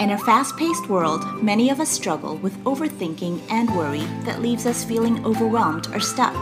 In 0.00 0.10
a 0.10 0.18
fast 0.18 0.56
paced 0.56 0.88
world, 0.88 1.42
many 1.42 1.70
of 1.70 1.80
us 1.80 1.88
struggle 1.88 2.36
with 2.36 2.56
overthinking 2.62 3.42
and 3.50 3.68
worry 3.76 4.04
that 4.22 4.40
leaves 4.40 4.64
us 4.64 4.84
feeling 4.84 5.26
overwhelmed 5.26 5.88
or 5.92 5.98
stuck. 5.98 6.36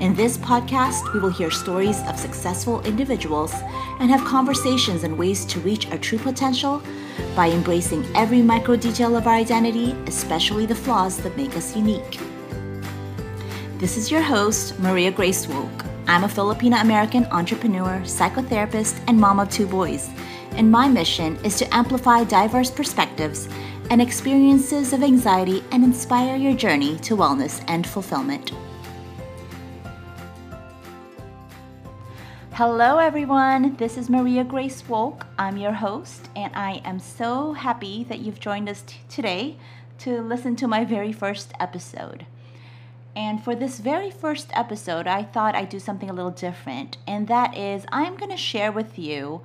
In 0.00 0.16
this 0.16 0.36
podcast, 0.36 1.14
we 1.14 1.20
will 1.20 1.30
hear 1.30 1.48
stories 1.48 2.02
of 2.08 2.18
successful 2.18 2.80
individuals 2.82 3.54
and 4.00 4.10
have 4.10 4.24
conversations 4.24 5.04
on 5.04 5.16
ways 5.16 5.44
to 5.44 5.60
reach 5.60 5.88
our 5.92 5.98
true 5.98 6.18
potential 6.18 6.82
by 7.36 7.50
embracing 7.50 8.04
every 8.16 8.42
micro 8.42 8.74
detail 8.74 9.14
of 9.16 9.28
our 9.28 9.34
identity, 9.34 9.92
especially 10.08 10.66
the 10.66 10.74
flaws 10.74 11.18
that 11.18 11.36
make 11.36 11.56
us 11.56 11.76
unique. 11.76 12.18
This 13.78 13.96
is 13.96 14.10
your 14.10 14.22
host, 14.22 14.76
Maria 14.80 15.12
Grace 15.12 15.46
Wolk. 15.46 15.86
I'm 16.08 16.24
a 16.24 16.28
Filipino 16.28 16.78
American 16.78 17.26
entrepreneur, 17.26 18.00
psychotherapist, 18.00 19.00
and 19.06 19.20
mom 19.20 19.38
of 19.38 19.50
two 19.50 19.68
boys 19.68 20.10
and 20.54 20.70
my 20.70 20.88
mission 20.88 21.36
is 21.44 21.56
to 21.58 21.74
amplify 21.74 22.24
diverse 22.24 22.70
perspectives 22.70 23.48
and 23.90 24.00
experiences 24.00 24.92
of 24.92 25.02
anxiety 25.02 25.62
and 25.70 25.84
inspire 25.84 26.36
your 26.36 26.54
journey 26.54 26.96
to 26.98 27.16
wellness 27.16 27.64
and 27.68 27.86
fulfillment. 27.86 28.52
Hello, 32.52 32.98
everyone. 32.98 33.76
This 33.76 33.96
is 33.96 34.10
Maria 34.10 34.44
Grace 34.44 34.82
Wolk. 34.82 35.26
I'm 35.38 35.56
your 35.56 35.72
host, 35.72 36.28
and 36.36 36.54
I 36.54 36.82
am 36.84 36.98
so 36.98 37.54
happy 37.54 38.04
that 38.04 38.20
you've 38.20 38.40
joined 38.40 38.68
us 38.68 38.82
t- 38.82 38.96
today 39.08 39.56
to 39.98 40.20
listen 40.20 40.54
to 40.56 40.68
my 40.68 40.84
very 40.84 41.12
first 41.12 41.52
episode. 41.58 42.26
And 43.16 43.42
for 43.42 43.54
this 43.54 43.78
very 43.78 44.10
first 44.10 44.50
episode, 44.52 45.06
I 45.06 45.22
thought 45.22 45.54
I'd 45.54 45.68
do 45.68 45.78
something 45.78 46.10
a 46.10 46.14
little 46.14 46.30
different, 46.30 46.98
and 47.06 47.26
that 47.28 47.56
is 47.56 47.84
I'm 47.90 48.16
going 48.16 48.30
to 48.30 48.36
share 48.36 48.70
with 48.70 48.98
you 48.98 49.42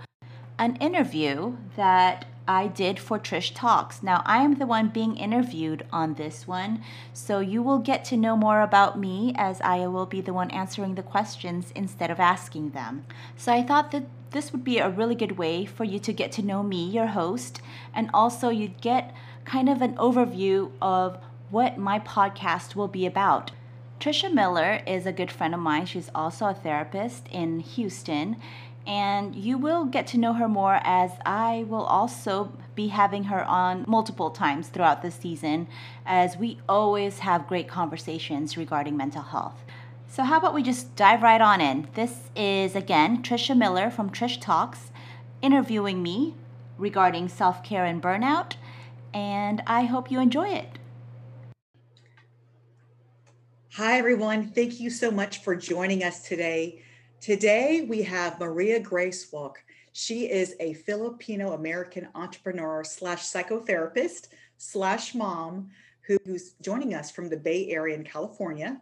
an 0.59 0.75
interview 0.77 1.55
that 1.75 2.25
I 2.47 2.67
did 2.67 2.97
for 2.97 3.19
Trish 3.19 3.51
Talks. 3.53 4.01
Now, 4.01 4.23
I 4.25 4.41
am 4.41 4.55
the 4.55 4.65
one 4.65 4.87
being 4.87 5.17
interviewed 5.17 5.85
on 5.91 6.13
this 6.13 6.47
one, 6.47 6.81
so 7.13 7.39
you 7.39 7.61
will 7.61 7.79
get 7.79 8.05
to 8.05 8.17
know 8.17 8.37
more 8.37 8.61
about 8.61 8.97
me 8.97 9.33
as 9.35 9.59
I 9.61 9.85
will 9.87 10.05
be 10.05 10.21
the 10.21 10.33
one 10.33 10.49
answering 10.51 10.95
the 10.95 11.03
questions 11.03 11.71
instead 11.75 12.09
of 12.09 12.19
asking 12.19 12.71
them. 12.71 13.05
So, 13.35 13.51
I 13.51 13.63
thought 13.63 13.91
that 13.91 14.07
this 14.31 14.51
would 14.51 14.63
be 14.63 14.77
a 14.79 14.89
really 14.89 15.15
good 15.15 15.37
way 15.37 15.65
for 15.65 15.83
you 15.83 15.99
to 15.99 16.13
get 16.13 16.31
to 16.33 16.41
know 16.41 16.63
me, 16.63 16.89
your 16.89 17.07
host, 17.07 17.61
and 17.93 18.09
also 18.13 18.49
you'd 18.49 18.81
get 18.81 19.13
kind 19.45 19.69
of 19.69 19.81
an 19.81 19.95
overview 19.95 20.71
of 20.81 21.17
what 21.49 21.77
my 21.77 21.99
podcast 21.99 22.75
will 22.75 22.87
be 22.87 23.05
about. 23.05 23.51
Trisha 23.99 24.31
Miller 24.31 24.81
is 24.85 25.07
a 25.07 25.11
good 25.11 25.31
friend 25.31 25.55
of 25.55 25.59
mine. 25.59 25.85
She's 25.87 26.11
also 26.13 26.45
a 26.45 26.53
therapist 26.53 27.27
in 27.31 27.61
Houston 27.61 28.35
and 28.87 29.35
you 29.35 29.57
will 29.57 29.83
get 29.83 30.07
to 30.07 30.17
know 30.17 30.33
her 30.33 30.47
more 30.47 30.79
as 30.83 31.11
I 31.25 31.65
will 31.67 31.83
also 31.83 32.53
be 32.73 32.87
having 32.87 33.25
her 33.25 33.43
on 33.43 33.83
multiple 33.85 34.31
times 34.31 34.69
throughout 34.69 35.01
the 35.01 35.11
season, 35.11 35.67
as 36.05 36.37
we 36.37 36.59
always 36.69 37.19
have 37.19 37.47
great 37.47 37.67
conversations 37.67 38.55
regarding 38.55 38.95
mental 38.95 39.23
health. 39.23 39.65
So, 40.07 40.23
how 40.23 40.37
about 40.37 40.53
we 40.53 40.63
just 40.63 40.95
dive 40.95 41.21
right 41.21 41.41
on 41.41 41.59
in? 41.59 41.89
This 41.95 42.29
is 42.33 42.75
again 42.75 43.21
Trisha 43.21 43.57
Miller 43.57 43.91
from 43.91 44.09
Trish 44.09 44.39
Talks 44.39 44.91
interviewing 45.41 46.01
me 46.01 46.35
regarding 46.77 47.27
self 47.27 47.61
care 47.63 47.83
and 47.83 48.01
burnout, 48.01 48.53
and 49.13 49.61
I 49.67 49.83
hope 49.83 50.09
you 50.09 50.21
enjoy 50.21 50.47
it. 50.47 50.79
Hi, 53.73 53.97
everyone. 53.97 54.47
Thank 54.51 54.79
you 54.79 54.89
so 54.89 55.11
much 55.11 55.43
for 55.43 55.55
joining 55.55 56.03
us 56.03 56.23
today. 56.23 56.83
Today 57.19 57.81
we 57.81 58.03
have 58.03 58.39
Maria 58.39 58.79
Grace 58.79 59.31
Wolk. 59.31 59.55
She 59.91 60.29
is 60.29 60.55
a 60.59 60.75
Filipino 60.75 61.53
American 61.53 62.07
entrepreneur 62.13 62.83
slash 62.83 63.23
psychotherapist 63.23 64.27
slash 64.57 65.15
mom 65.15 65.69
who's 66.01 66.53
joining 66.61 66.93
us 66.93 67.09
from 67.09 67.27
the 67.27 67.35
Bay 67.35 67.69
Area 67.71 67.95
in 67.95 68.03
California. 68.03 68.79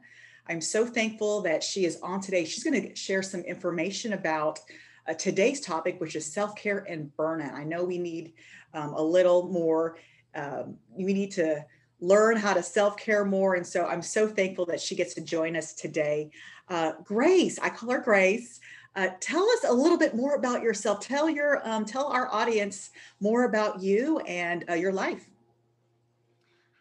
I'm 0.47 0.59
so 0.59 0.85
thankful 0.85 1.41
that 1.41 1.63
she 1.63 1.85
is 1.85 1.97
on 2.03 2.19
today. 2.19 2.43
She's 2.43 2.63
going 2.63 2.89
to 2.89 2.95
share 2.95 3.23
some 3.23 3.41
information 3.41 4.13
about 4.13 4.59
uh, 5.07 5.13
today's 5.13 5.61
topic, 5.61 5.99
which 6.01 6.15
is 6.15 6.31
self 6.31 6.55
care 6.55 6.85
and 6.89 7.11
burnout. 7.17 7.53
I 7.53 7.63
know 7.63 7.85
we 7.85 7.97
need 7.97 8.33
um, 8.73 8.93
a 8.93 9.01
little 9.01 9.47
more, 9.47 9.97
um, 10.35 10.75
we 10.91 11.13
need 11.13 11.31
to 11.31 11.65
learn 12.01 12.35
how 12.37 12.53
to 12.53 12.61
self 12.61 12.97
care 12.97 13.25
more. 13.25 13.55
And 13.55 13.65
so 13.65 13.85
I'm 13.85 14.01
so 14.01 14.27
thankful 14.27 14.65
that 14.67 14.81
she 14.81 14.95
gets 14.95 15.13
to 15.15 15.21
join 15.21 15.55
us 15.55 15.73
today. 15.73 16.31
Uh, 16.69 16.93
Grace, 17.03 17.59
I 17.59 17.69
call 17.69 17.91
her 17.91 17.99
Grace. 17.99 18.59
Uh, 18.95 19.09
tell 19.19 19.43
us 19.43 19.65
a 19.67 19.73
little 19.73 19.97
bit 19.97 20.15
more 20.15 20.35
about 20.35 20.61
yourself. 20.61 21.01
Tell 21.01 21.29
your 21.29 21.67
um, 21.67 21.85
tell 21.85 22.07
our 22.07 22.33
audience 22.33 22.91
more 23.19 23.43
about 23.43 23.81
you 23.81 24.19
and 24.19 24.63
uh, 24.69 24.73
your 24.73 24.93
life. 24.93 25.27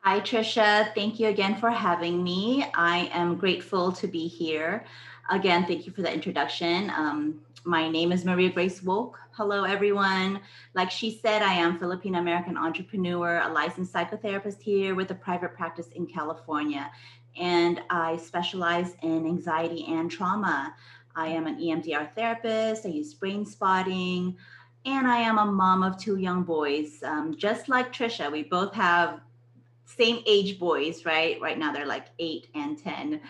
Hi, 0.03 0.21
Trisha. 0.21 0.95
Thank 0.95 1.19
you 1.19 1.28
again 1.28 1.56
for 1.56 1.71
having 1.71 2.22
me. 2.22 2.67
I 2.75 3.11
am 3.12 3.37
grateful 3.37 3.91
to 3.93 4.06
be 4.06 4.28
here. 4.28 4.84
Again, 5.31 5.65
thank 5.67 5.87
you 5.87 5.93
for 5.93 6.03
the 6.03 6.12
introduction. 6.12 6.91
Um, 6.91 7.41
my 7.65 7.89
name 7.89 8.12
is 8.12 8.25
Maria 8.25 8.51
Grace 8.51 8.81
Wolk. 8.81 9.15
Hello, 9.33 9.65
everyone. 9.65 10.41
Like 10.75 10.91
she 10.91 11.19
said, 11.22 11.41
I 11.41 11.55
am 11.55 11.78
Filipino 11.78 12.19
American 12.19 12.59
entrepreneur, 12.59 13.41
a 13.41 13.49
licensed 13.51 13.93
psychotherapist 13.93 14.61
here 14.61 14.95
with 14.95 15.11
a 15.11 15.15
private 15.15 15.55
practice 15.55 15.89
in 15.97 16.06
California 16.06 16.91
and 17.39 17.81
I 17.91 18.17
specialize 18.17 18.95
in 19.03 19.27
anxiety 19.27 19.87
and 19.89 20.11
trauma. 20.11 20.75
I 21.17 21.28
am 21.28 21.47
an 21.47 21.59
EMDR 21.59 22.15
therapist, 22.15 22.87
I 22.87 22.89
use 22.89 23.15
brain 23.15 23.45
spotting, 23.47 24.37
and 24.87 25.06
I 25.06 25.19
am 25.19 25.39
a 25.39 25.47
mom 25.47 25.83
of 25.83 25.97
two 25.99 26.17
young 26.17 26.43
boys. 26.43 27.03
Um, 27.03 27.37
just 27.37 27.69
like 27.69 27.93
Trisha, 27.93 28.31
we 28.31 28.43
both 28.43 28.75
have 28.75 29.21
same 29.87 30.22
age 30.27 30.59
boys, 30.59 31.05
right? 31.05 31.41
Right 31.41 31.59
now 31.59 31.72
they're 31.72 31.87
like 31.87 32.06
eight 32.19 32.49
and 32.55 32.78
10. 32.78 33.21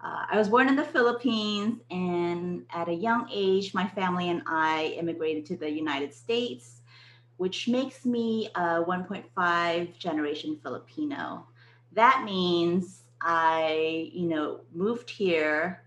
Uh, 0.00 0.26
I 0.30 0.38
was 0.38 0.48
born 0.48 0.68
in 0.68 0.76
the 0.76 0.84
Philippines, 0.84 1.80
and 1.90 2.64
at 2.72 2.88
a 2.88 2.94
young 2.94 3.28
age, 3.32 3.74
my 3.74 3.86
family 3.88 4.30
and 4.30 4.42
I 4.46 4.96
immigrated 4.98 5.44
to 5.46 5.56
the 5.56 5.70
United 5.70 6.14
States, 6.14 6.82
which 7.36 7.68
makes 7.68 8.04
me 8.04 8.48
a 8.54 8.82
1.5 8.84 9.98
generation 9.98 10.58
Filipino. 10.62 11.46
That 11.92 12.22
means 12.24 13.02
I, 13.20 14.10
you 14.12 14.28
know, 14.28 14.60
moved 14.72 15.10
here 15.10 15.82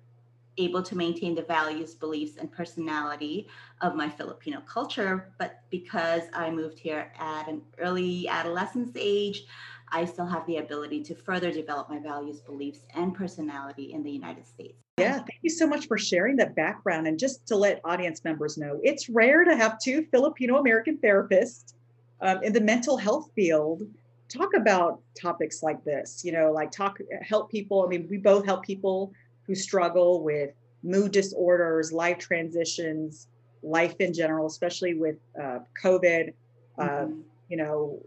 able 0.58 0.84
to 0.84 0.96
maintain 0.96 1.34
the 1.34 1.42
values, 1.44 1.96
beliefs, 1.96 2.38
and 2.38 2.52
personality 2.52 3.48
of 3.82 3.96
my 3.96 4.10
Filipino 4.10 4.62
culture. 4.62 5.32
But 5.38 5.62
because 5.70 6.24
I 6.34 6.52
moved 6.52 6.78
here 6.78 7.12
at 7.18 7.48
an 7.48 7.62
early 7.80 8.28
adolescence 8.28 8.92
age, 8.96 9.46
I 9.90 10.06
still 10.06 10.26
have 10.26 10.46
the 10.48 10.58
ability 10.58 11.04
to 11.04 11.16
further 11.16 11.52
develop 11.52 11.90
my 11.90 12.00
values, 12.00 12.40
beliefs, 12.42 12.82
and 12.96 13.14
personality 13.14 13.94
in 13.94 14.04
the 14.04 14.12
United 14.12 14.48
States. 14.48 14.76
Yeah, 14.98 15.18
thank 15.18 15.40
you 15.42 15.50
so 15.50 15.68
much 15.68 15.88
for 15.88 15.98
sharing 15.98 16.36
that 16.38 16.56
background. 16.56 17.08
And 17.08 17.18
just 17.18 17.46
to 17.48 17.56
let 17.56 17.82
audience 17.84 18.24
members 18.24 18.58
know, 18.58 18.80
it's 18.84 19.10
rare 19.10 19.44
to 19.44 19.56
have 19.56 19.80
two 19.80 20.06
Filipino 20.12 20.58
American 20.58 20.98
therapists 20.98 21.74
um, 22.22 22.44
in 22.44 22.54
the 22.54 22.62
mental 22.62 22.98
health 22.98 23.32
field 23.36 23.84
talk 24.32 24.54
about 24.54 25.02
topics 25.20 25.62
like 25.62 25.84
this 25.84 26.24
you 26.24 26.32
know 26.32 26.52
like 26.52 26.72
talk 26.72 27.00
help 27.22 27.52
people. 27.52 27.84
I 27.84 27.88
mean 27.88 28.08
we 28.10 28.18
both 28.18 28.46
help 28.46 28.64
people 28.64 29.12
who 29.46 29.56
struggle 29.56 30.24
with 30.24 30.52
mood 30.84 31.12
disorders 31.12 31.92
life 31.92 32.18
transitions 32.18 33.28
life 33.64 33.96
in 34.00 34.14
general 34.14 34.48
especially 34.48 34.94
with 34.94 35.18
uh, 35.42 35.60
covid. 35.82 36.34
Uh, 36.78 36.84
mm-hmm. 36.84 37.20
you 37.50 37.58
know 37.58 38.00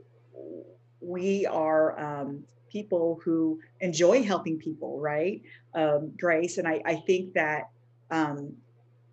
we 1.00 1.46
are 1.46 1.98
um, 2.00 2.42
people 2.70 3.20
who 3.22 3.60
enjoy 3.80 4.22
helping 4.22 4.58
people 4.58 4.98
right? 4.98 5.42
Um, 5.74 6.12
grace 6.18 6.58
and 6.58 6.66
I, 6.66 6.80
I 6.84 6.96
think 6.96 7.34
that 7.34 7.68
um, 8.10 8.54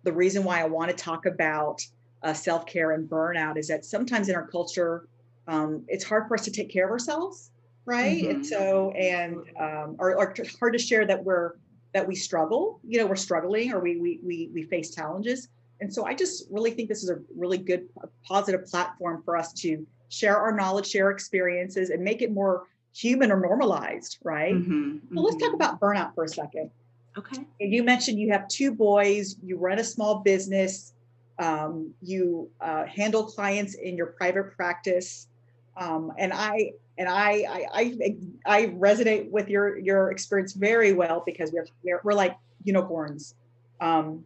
the 0.04 0.12
reason 0.12 0.44
why 0.44 0.60
i 0.60 0.64
want 0.64 0.90
to 0.90 0.96
talk 0.96 1.26
about 1.26 1.84
uh, 2.22 2.32
self-care 2.32 2.92
and 2.92 3.08
burnout 3.08 3.56
is 3.56 3.68
that 3.68 3.84
sometimes 3.84 4.28
in 4.28 4.34
our 4.34 4.46
culture 4.46 5.06
um, 5.48 5.84
it's 5.88 6.04
hard 6.04 6.28
for 6.28 6.34
us 6.34 6.44
to 6.44 6.50
take 6.50 6.70
care 6.70 6.84
of 6.84 6.90
ourselves 6.90 7.50
right 7.84 8.22
mm-hmm. 8.22 8.30
and 8.30 8.46
so 8.46 8.90
and 8.92 9.36
um, 9.58 9.96
or, 9.98 10.14
or 10.16 10.34
hard 10.60 10.72
to 10.72 10.78
share 10.78 11.06
that 11.06 11.22
we're 11.22 11.52
that 11.94 12.06
we 12.06 12.14
struggle 12.14 12.80
you 12.86 12.98
know 12.98 13.06
we're 13.06 13.16
struggling 13.16 13.72
or 13.72 13.80
we 13.80 13.96
we 13.96 14.20
we, 14.22 14.50
we 14.54 14.62
face 14.64 14.94
challenges 14.94 15.48
and 15.80 15.92
so 15.92 16.06
i 16.06 16.14
just 16.14 16.44
really 16.50 16.70
think 16.70 16.88
this 16.88 17.02
is 17.02 17.10
a 17.10 17.18
really 17.36 17.58
good 17.58 17.88
positive 18.26 18.64
platform 18.66 19.22
for 19.24 19.36
us 19.36 19.52
to 19.52 19.84
share 20.08 20.36
our 20.36 20.54
knowledge 20.54 20.86
share 20.86 21.10
experiences 21.10 21.90
and 21.90 22.02
make 22.02 22.22
it 22.22 22.32
more 22.32 22.66
human 22.94 23.32
or 23.32 23.40
normalized 23.40 24.18
right 24.22 24.54
mm-hmm. 24.54 24.98
well 25.14 25.24
let's 25.24 25.36
talk 25.36 25.48
mm-hmm. 25.48 25.54
about 25.56 25.80
burnout 25.80 26.14
for 26.14 26.24
a 26.24 26.28
second 26.28 26.70
okay 27.18 27.44
you 27.58 27.82
mentioned 27.82 28.18
you 28.18 28.30
have 28.30 28.46
two 28.48 28.72
boys 28.72 29.36
you 29.42 29.56
run 29.58 29.78
a 29.78 29.84
small 29.84 30.20
business 30.20 30.92
um, 31.38 31.92
you 32.02 32.48
uh, 32.60 32.84
handle 32.86 33.24
clients 33.24 33.74
in 33.74 33.96
your 33.96 34.08
private 34.08 34.54
practice 34.54 35.28
um, 35.76 36.12
and 36.18 36.32
I 36.32 36.72
and 36.98 37.08
I, 37.08 37.44
I, 37.48 37.66
I 37.72 38.16
I 38.46 38.66
resonate 38.66 39.30
with 39.30 39.48
your 39.48 39.78
your 39.78 40.10
experience 40.10 40.52
very 40.52 40.92
well 40.92 41.22
because 41.24 41.52
we're 41.52 41.66
we're, 41.82 42.00
we're 42.04 42.12
like 42.14 42.36
unicorns. 42.64 43.34
Um, 43.80 44.24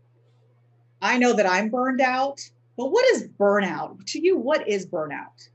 I 1.01 1.19
know 1.19 1.33
that 1.33 1.47
I'm 1.47 1.69
burned 1.69 2.01
out, 2.01 2.41
but 2.77 2.91
what 2.91 3.05
is 3.15 3.29
burnout 3.39 4.05
to 4.07 4.21
you? 4.21 4.37
What 4.37 4.67
is 4.69 4.87
burnout? 4.87 5.49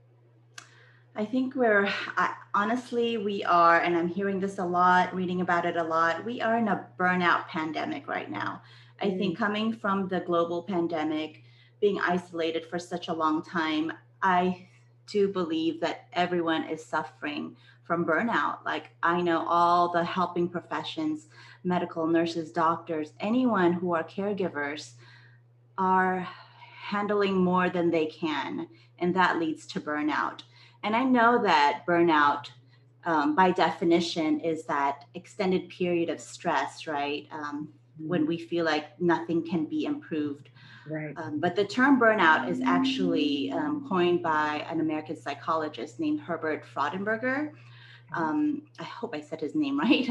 I 1.14 1.26
think 1.26 1.54
we're 1.54 1.86
I, 2.16 2.34
honestly, 2.54 3.18
we 3.18 3.44
are, 3.44 3.80
and 3.80 3.96
I'm 3.96 4.08
hearing 4.08 4.40
this 4.40 4.58
a 4.58 4.64
lot, 4.64 5.14
reading 5.14 5.42
about 5.42 5.66
it 5.66 5.76
a 5.76 5.82
lot. 5.82 6.24
We 6.24 6.40
are 6.40 6.56
in 6.56 6.68
a 6.68 6.86
burnout 6.98 7.48
pandemic 7.48 8.08
right 8.08 8.30
now. 8.30 8.62
I 9.00 9.06
mm. 9.06 9.18
think 9.18 9.38
coming 9.38 9.74
from 9.74 10.08
the 10.08 10.20
global 10.20 10.62
pandemic, 10.62 11.42
being 11.80 12.00
isolated 12.00 12.64
for 12.64 12.78
such 12.78 13.08
a 13.08 13.12
long 13.12 13.42
time, 13.42 13.92
I 14.22 14.68
do 15.12 15.28
believe 15.28 15.78
that 15.80 16.06
everyone 16.14 16.64
is 16.64 16.84
suffering 16.84 17.54
from 17.84 18.06
burnout. 18.06 18.64
Like 18.64 18.90
I 19.02 19.20
know 19.20 19.46
all 19.46 19.92
the 19.92 20.02
helping 20.02 20.48
professions, 20.48 21.28
medical 21.62 22.06
nurses, 22.06 22.50
doctors, 22.50 23.12
anyone 23.20 23.74
who 23.74 23.94
are 23.94 24.02
caregivers 24.02 24.92
are 25.76 26.26
handling 26.92 27.36
more 27.36 27.68
than 27.68 27.90
they 27.90 28.06
can, 28.06 28.66
and 28.98 29.14
that 29.14 29.38
leads 29.38 29.66
to 29.66 29.80
burnout. 29.80 30.40
And 30.82 30.96
I 30.96 31.04
know 31.04 31.42
that 31.42 31.84
burnout, 31.86 32.46
um, 33.04 33.36
by 33.36 33.50
definition, 33.50 34.40
is 34.40 34.64
that 34.64 35.04
extended 35.14 35.68
period 35.68 36.08
of 36.08 36.20
stress, 36.20 36.86
right? 36.86 37.28
Um, 37.30 37.68
mm-hmm. 38.00 38.08
When 38.08 38.26
we 38.26 38.38
feel 38.38 38.64
like 38.64 39.00
nothing 39.00 39.46
can 39.46 39.66
be 39.66 39.84
improved. 39.84 40.48
Right. 40.88 41.14
Um, 41.16 41.38
but 41.38 41.54
the 41.54 41.64
term 41.64 42.00
burnout 42.00 42.48
is 42.48 42.60
actually 42.60 43.52
um, 43.52 43.86
coined 43.88 44.22
by 44.22 44.66
an 44.68 44.80
American 44.80 45.16
psychologist 45.16 46.00
named 46.00 46.20
Herbert 46.20 46.64
Freudenberger. 46.74 47.52
Um, 48.14 48.62
I 48.78 48.82
hope 48.82 49.14
I 49.14 49.20
said 49.20 49.40
his 49.40 49.54
name 49.54 49.78
right. 49.80 50.08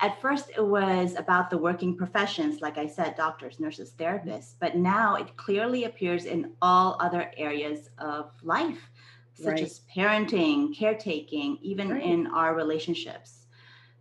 At 0.00 0.20
first, 0.20 0.50
it 0.56 0.64
was 0.64 1.14
about 1.16 1.50
the 1.50 1.58
working 1.58 1.96
professions, 1.96 2.60
like 2.60 2.78
I 2.78 2.86
said, 2.86 3.16
doctors, 3.16 3.60
nurses, 3.60 3.92
therapists, 3.98 4.54
but 4.58 4.76
now 4.76 5.16
it 5.16 5.36
clearly 5.36 5.84
appears 5.84 6.24
in 6.24 6.52
all 6.62 6.96
other 7.00 7.30
areas 7.36 7.90
of 7.98 8.30
life 8.42 8.90
such 9.34 9.46
right. 9.46 9.62
as 9.62 9.80
parenting, 9.94 10.76
caretaking, 10.76 11.58
even 11.60 11.90
right. 11.90 12.02
in 12.02 12.28
our 12.28 12.54
relationships. 12.54 13.46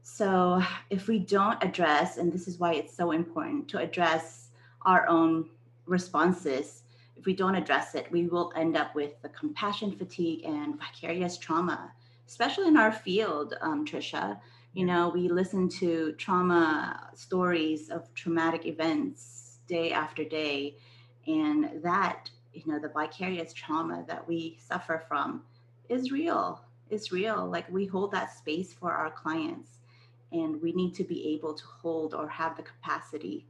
So, 0.04 0.62
if 0.90 1.08
we 1.08 1.18
don't 1.18 1.62
address, 1.64 2.18
and 2.18 2.32
this 2.32 2.48
is 2.48 2.60
why 2.60 2.74
it's 2.74 2.96
so 2.96 3.12
important 3.12 3.68
to 3.70 3.80
address 3.80 4.50
our 4.86 5.08
own 5.08 5.50
responses, 5.86 6.84
if 7.16 7.26
we 7.26 7.36
don't 7.36 7.56
address 7.56 7.96
it, 7.96 8.12
we 8.12 8.28
will 8.28 8.52
end 8.56 8.76
up 8.76 8.96
with 8.96 9.22
the 9.22 9.30
compassion 9.30 9.92
fatigue 9.92 10.44
and 10.46 10.80
vicarious 10.80 11.38
trauma, 11.38 11.92
especially 12.28 12.68
in 12.68 12.78
our 12.78 12.92
field, 12.92 13.56
um, 13.62 13.86
Trisha. 13.86 14.40
You 14.74 14.86
know, 14.86 15.10
we 15.10 15.30
listen 15.30 15.70
to 15.70 16.14
trauma 16.14 17.10
stories 17.14 17.90
of 17.90 18.12
traumatic 18.16 18.66
events 18.66 19.60
day 19.68 19.92
after 19.92 20.24
day, 20.24 20.78
and 21.28 21.82
that 21.84 22.30
you 22.54 22.64
know 22.66 22.80
the 22.80 22.90
vicarious 22.90 23.54
trauma 23.54 24.04
that 24.08 24.28
we 24.28 24.58
suffer 24.60 25.04
from 25.08 25.44
is 25.90 26.12
real 26.12 26.62
is 26.90 27.12
real 27.12 27.48
like 27.50 27.72
we 27.72 27.86
hold 27.86 28.12
that 28.12 28.36
space 28.36 28.74
for 28.74 28.92
our 28.92 29.10
clients 29.10 29.80
and 30.32 30.62
we 30.62 30.72
need 30.74 30.94
to 30.94 31.04
be 31.04 31.34
able 31.34 31.54
to 31.54 31.64
hold 31.66 32.14
or 32.14 32.28
have 32.28 32.56
the 32.58 32.64
capacity 32.64 33.46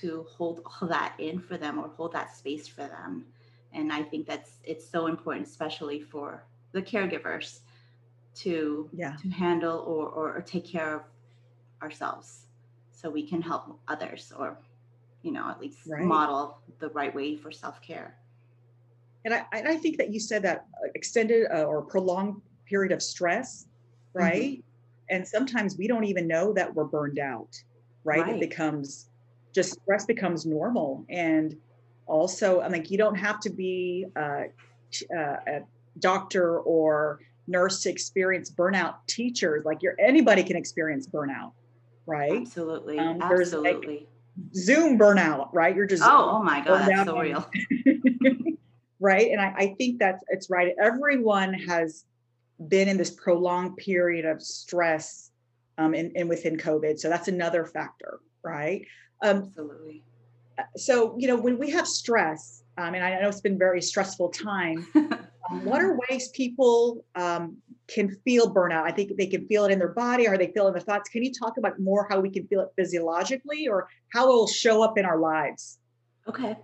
to 0.00 0.26
hold 0.28 0.62
all 0.64 0.88
that 0.88 1.14
in 1.18 1.38
for 1.38 1.56
them 1.56 1.78
or 1.78 1.88
hold 1.96 2.12
that 2.12 2.34
space 2.34 2.66
for 2.66 2.86
them 2.86 3.24
and 3.72 3.92
i 3.92 4.02
think 4.02 4.26
that's 4.26 4.52
it's 4.64 4.88
so 4.88 5.06
important 5.06 5.46
especially 5.46 6.00
for 6.00 6.44
the 6.72 6.82
caregivers 6.82 7.60
to 8.34 8.88
yeah. 8.92 9.16
to 9.16 9.28
handle 9.28 9.78
or, 9.78 10.08
or, 10.08 10.36
or 10.36 10.40
take 10.42 10.66
care 10.66 10.96
of 10.96 11.02
ourselves 11.82 12.46
so 12.90 13.08
we 13.08 13.26
can 13.26 13.40
help 13.40 13.78
others 13.88 14.32
or 14.38 14.58
you 15.22 15.32
know 15.32 15.48
at 15.48 15.60
least 15.60 15.78
right. 15.86 16.04
model 16.04 16.58
the 16.78 16.88
right 16.90 17.14
way 17.14 17.36
for 17.36 17.50
self-care 17.50 18.16
and 19.26 19.34
I, 19.34 19.44
and 19.52 19.66
I 19.66 19.76
think 19.76 19.98
that 19.98 20.12
you 20.12 20.20
said 20.20 20.42
that 20.42 20.66
extended 20.94 21.48
uh, 21.52 21.64
or 21.64 21.82
prolonged 21.82 22.40
period 22.64 22.92
of 22.92 23.02
stress, 23.02 23.66
right? 24.12 24.52
Mm-hmm. 24.52 24.60
And 25.10 25.26
sometimes 25.26 25.76
we 25.76 25.88
don't 25.88 26.04
even 26.04 26.28
know 26.28 26.52
that 26.52 26.72
we're 26.72 26.84
burned 26.84 27.18
out, 27.18 27.60
right? 28.04 28.20
right? 28.20 28.34
It 28.36 28.40
becomes 28.40 29.08
just 29.56 29.72
stress 29.80 30.04
becomes 30.04 30.46
normal. 30.46 31.04
And 31.08 31.56
also, 32.06 32.60
I'm 32.60 32.70
like, 32.70 32.90
you 32.90 32.98
don't 32.98 33.16
have 33.16 33.40
to 33.40 33.50
be 33.50 34.06
uh, 34.14 34.42
uh, 35.18 35.36
a 35.48 35.60
doctor 35.98 36.60
or 36.60 37.20
nurse 37.48 37.82
to 37.82 37.90
experience 37.90 38.50
burnout. 38.50 38.96
Teachers, 39.08 39.64
like 39.64 39.82
you're 39.82 39.96
anybody 39.98 40.44
can 40.44 40.56
experience 40.56 41.08
burnout, 41.08 41.52
right? 42.06 42.42
Absolutely. 42.42 42.98
Um, 42.98 43.20
Absolutely. 43.20 43.98
Like 43.98 44.08
Zoom 44.54 44.98
burnout, 44.98 45.48
right? 45.52 45.74
You're 45.74 45.86
just 45.86 46.04
oh, 46.04 46.30
oh 46.34 46.42
my 46.42 46.60
god, 46.60 46.86
that's 46.86 47.08
so 47.08 47.18
real. 47.18 47.50
right? 49.00 49.30
And 49.30 49.40
I, 49.40 49.54
I 49.56 49.74
think 49.78 49.98
that's 49.98 50.22
it's 50.28 50.50
right. 50.50 50.74
Everyone 50.80 51.54
has 51.54 52.04
been 52.68 52.88
in 52.88 52.98
this 52.98 53.10
prolonged 53.10 53.78
period 53.78 54.26
of 54.26 54.42
stress 54.42 55.30
um, 55.78 55.94
and, 55.94 56.12
and 56.14 56.28
within 56.28 56.56
COVID. 56.58 56.98
So 56.98 57.08
that's 57.08 57.28
another 57.28 57.64
factor, 57.64 58.20
right? 58.42 58.86
Um, 59.22 59.44
Absolutely. 59.44 60.02
Uh, 60.58 60.62
so, 60.76 61.14
you 61.18 61.28
know, 61.28 61.36
when 61.36 61.58
we 61.58 61.70
have 61.70 61.86
stress, 61.86 62.62
um, 62.78 62.94
and 62.94 63.04
I 63.04 63.20
know 63.20 63.28
it's 63.28 63.40
been 63.40 63.58
very 63.58 63.82
stressful 63.82 64.30
time, 64.30 64.86
um, 64.94 65.64
what 65.64 65.82
are 65.82 65.98
ways 66.08 66.28
people 66.28 67.04
um, 67.14 67.56
can 67.88 68.16
feel 68.24 68.52
burnout? 68.52 68.84
I 68.84 68.90
think 68.90 69.16
they 69.16 69.26
can 69.26 69.46
feel 69.46 69.64
it 69.64 69.72
in 69.72 69.78
their 69.78 69.88
body 69.88 70.28
or 70.28 70.36
they 70.36 70.48
feel 70.48 70.64
it 70.64 70.68
in 70.68 70.74
their 70.74 70.82
thoughts. 70.82 71.08
Can 71.08 71.22
you 71.22 71.32
talk 71.32 71.56
about 71.58 71.78
more 71.78 72.06
how 72.10 72.20
we 72.20 72.30
can 72.30 72.46
feel 72.46 72.60
it 72.60 72.68
physiologically 72.76 73.68
or 73.68 73.88
how 74.12 74.24
it 74.24 74.32
will 74.32 74.48
show 74.48 74.82
up 74.82 74.98
in 74.98 75.04
our 75.04 75.18
lives? 75.18 75.78
Okay. 76.28 76.56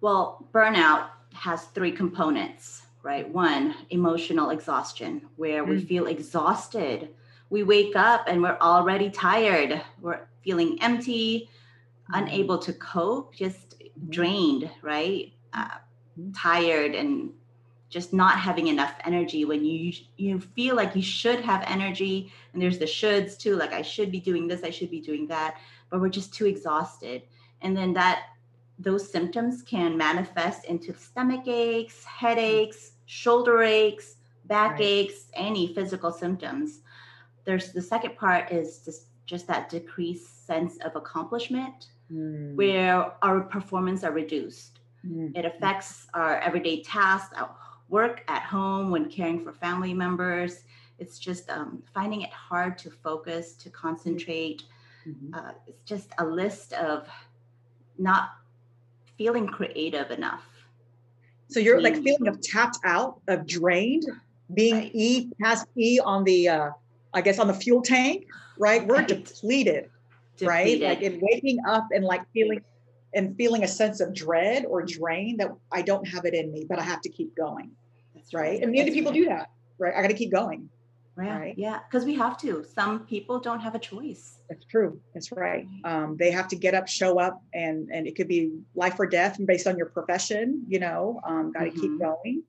Well, 0.00 0.46
burnout 0.52 1.08
has 1.32 1.64
three 1.66 1.92
components, 1.92 2.82
right? 3.02 3.28
One, 3.28 3.74
emotional 3.90 4.50
exhaustion, 4.50 5.22
where 5.36 5.64
mm. 5.64 5.68
we 5.68 5.84
feel 5.84 6.06
exhausted. 6.06 7.08
We 7.48 7.62
wake 7.62 7.96
up 7.96 8.26
and 8.28 8.42
we're 8.42 8.58
already 8.60 9.10
tired. 9.10 9.80
We're 10.00 10.20
feeling 10.44 10.78
empty, 10.82 11.48
mm. 11.48 11.55
Unable 12.12 12.58
to 12.58 12.72
cope, 12.74 13.34
just 13.34 13.82
drained, 14.08 14.70
right? 14.82 15.32
Uh, 15.52 15.68
tired 16.34 16.94
and 16.94 17.30
just 17.88 18.12
not 18.12 18.38
having 18.38 18.66
enough 18.66 18.94
energy 19.04 19.44
when 19.44 19.64
you 19.64 19.92
you 20.16 20.40
feel 20.40 20.74
like 20.74 20.96
you 20.96 21.02
should 21.02 21.40
have 21.40 21.62
energy 21.68 22.32
and 22.52 22.60
there's 22.60 22.78
the 22.78 22.84
shoulds 22.84 23.38
too 23.38 23.54
like 23.54 23.72
i 23.72 23.82
should 23.82 24.10
be 24.10 24.18
doing 24.18 24.48
this 24.48 24.64
i 24.64 24.70
should 24.70 24.90
be 24.90 25.00
doing 25.00 25.26
that 25.26 25.58
but 25.88 26.00
we're 26.00 26.08
just 26.08 26.34
too 26.34 26.46
exhausted 26.46 27.22
and 27.62 27.76
then 27.76 27.92
that 27.92 28.24
those 28.78 29.10
symptoms 29.10 29.62
can 29.62 29.96
manifest 29.96 30.64
into 30.66 30.94
stomach 30.94 31.46
aches, 31.46 32.04
headaches, 32.04 32.92
shoulder 33.06 33.62
aches, 33.62 34.16
back 34.44 34.72
right. 34.72 34.82
aches, 34.82 35.28
any 35.34 35.72
physical 35.74 36.12
symptoms. 36.12 36.80
There's 37.44 37.72
the 37.72 37.82
second 37.82 38.16
part 38.16 38.52
is 38.52 38.80
just, 38.84 39.06
just 39.24 39.46
that 39.46 39.68
decreased 39.68 40.46
sense 40.46 40.78
of 40.84 40.94
accomplishment 40.96 41.86
mm. 42.12 42.54
where 42.54 43.12
our 43.22 43.40
performance 43.40 44.04
are 44.04 44.12
reduced. 44.12 44.80
Mm. 45.06 45.36
It 45.36 45.44
affects 45.44 46.06
our 46.14 46.38
everyday 46.40 46.82
tasks 46.82 47.34
our 47.36 47.54
work, 47.88 48.24
at 48.28 48.42
home, 48.42 48.90
when 48.90 49.08
caring 49.08 49.44
for 49.44 49.52
family 49.52 49.94
members. 49.94 50.64
It's 50.98 51.18
just 51.18 51.48
um, 51.50 51.82
finding 51.94 52.22
it 52.22 52.30
hard 52.30 52.78
to 52.78 52.90
focus, 52.90 53.54
to 53.54 53.70
concentrate. 53.70 54.64
Mm-hmm. 55.06 55.34
Uh, 55.34 55.52
it's 55.66 55.82
just 55.84 56.10
a 56.18 56.24
list 56.24 56.72
of 56.72 57.08
not 57.98 58.30
feeling 59.16 59.46
creative 59.46 60.10
enough. 60.10 60.44
So 61.48 61.60
you're 61.60 61.80
like 61.80 62.02
feeling 62.02 62.26
of 62.26 62.40
tapped 62.40 62.78
out, 62.84 63.20
of 63.28 63.46
drained, 63.46 64.04
being 64.54 64.74
right. 64.74 64.90
E 64.94 65.30
past 65.40 65.66
E 65.76 66.00
on 66.04 66.24
the 66.24 66.48
uh 66.48 66.70
I 67.14 67.20
guess 67.20 67.38
on 67.38 67.46
the 67.46 67.54
fuel 67.54 67.82
tank, 67.82 68.26
right? 68.58 68.86
We're 68.86 68.96
right. 68.96 69.08
depleted, 69.08 69.90
depleted, 70.36 70.82
right? 70.82 70.98
Like 70.98 71.02
in 71.02 71.20
waking 71.22 71.58
up 71.66 71.88
and 71.92 72.04
like 72.04 72.22
feeling 72.32 72.60
and 73.14 73.36
feeling 73.36 73.64
a 73.64 73.68
sense 73.68 74.00
of 74.00 74.14
dread 74.14 74.66
or 74.66 74.82
drain 74.82 75.38
that 75.38 75.50
I 75.72 75.82
don't 75.82 76.06
have 76.06 76.24
it 76.24 76.34
in 76.34 76.52
me, 76.52 76.66
but 76.68 76.78
I 76.78 76.82
have 76.82 77.00
to 77.02 77.08
keep 77.08 77.34
going. 77.36 77.70
That's 78.14 78.34
right. 78.34 78.42
right. 78.42 78.62
And 78.62 78.72
many 78.72 78.90
people 78.90 79.12
right. 79.12 79.18
do 79.18 79.24
that, 79.26 79.50
right? 79.78 79.94
I 79.96 80.02
got 80.02 80.08
to 80.08 80.14
keep 80.14 80.32
going. 80.32 80.68
Yeah, 81.18 81.38
right? 81.38 81.54
yeah, 81.56 81.78
because 81.88 82.04
we 82.04 82.14
have 82.16 82.36
to. 82.42 82.62
Some 82.74 83.06
people 83.06 83.40
don't 83.40 83.60
have 83.60 83.74
a 83.74 83.78
choice. 83.78 84.42
That's 84.50 84.66
true. 84.66 85.00
That's 85.14 85.32
right. 85.32 85.66
Um, 85.84 86.16
they 86.18 86.30
have 86.30 86.46
to 86.48 86.56
get 86.56 86.74
up, 86.74 86.88
show 86.88 87.18
up, 87.18 87.42
and 87.54 87.88
and 87.90 88.06
it 88.06 88.16
could 88.16 88.28
be 88.28 88.52
life 88.74 88.96
or 88.98 89.06
death, 89.06 89.38
based 89.46 89.66
on 89.66 89.78
your 89.78 89.86
profession, 89.86 90.64
you 90.68 90.78
know, 90.78 91.20
um, 91.26 91.52
got 91.52 91.60
to 91.60 91.70
mm-hmm. 91.70 91.80
keep 91.80 91.98
going. 91.98 92.42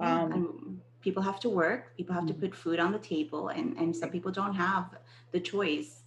Um, 0.00 0.80
people 1.00 1.22
have 1.22 1.38
to 1.40 1.48
work. 1.48 1.96
People 1.96 2.14
have 2.14 2.24
mm-hmm. 2.24 2.40
to 2.40 2.48
put 2.48 2.56
food 2.56 2.80
on 2.80 2.90
the 2.90 2.98
table, 2.98 3.48
and 3.48 3.76
and 3.76 3.94
some 3.94 4.10
people 4.10 4.32
don't 4.32 4.54
have 4.54 4.86
the 5.30 5.38
choice. 5.38 6.02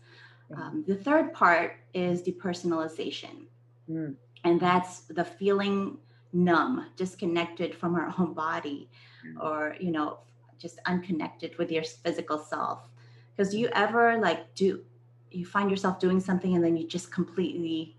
Um, 0.56 0.84
the 0.88 0.96
third 0.96 1.34
part 1.34 1.78
is 1.94 2.22
depersonalization, 2.22 3.46
mm. 3.90 4.16
and 4.44 4.60
that's 4.60 5.02
the 5.02 5.26
feeling 5.26 5.98
numb, 6.32 6.88
disconnected 6.96 7.76
from 7.76 7.96
our 7.96 8.14
own 8.18 8.34
body, 8.34 8.90
mm. 9.26 9.44
or 9.44 9.76
you 9.80 9.92
know 9.92 10.20
just 10.60 10.80
unconnected 10.86 11.58
with 11.58 11.72
your 11.72 11.84
physical 11.84 12.40
self 12.40 12.88
because 13.36 13.52
do 13.52 13.60
you 13.60 13.70
ever 13.74 14.18
like 14.20 14.54
do 14.56 14.84
you 15.32 15.46
find 15.46 15.70
yourself 15.70 16.00
doing 16.00 16.20
something 16.20 16.56
and 16.56 16.64
then 16.64 16.78
you 16.78 16.88
just 16.88 17.12
completely 17.12 17.96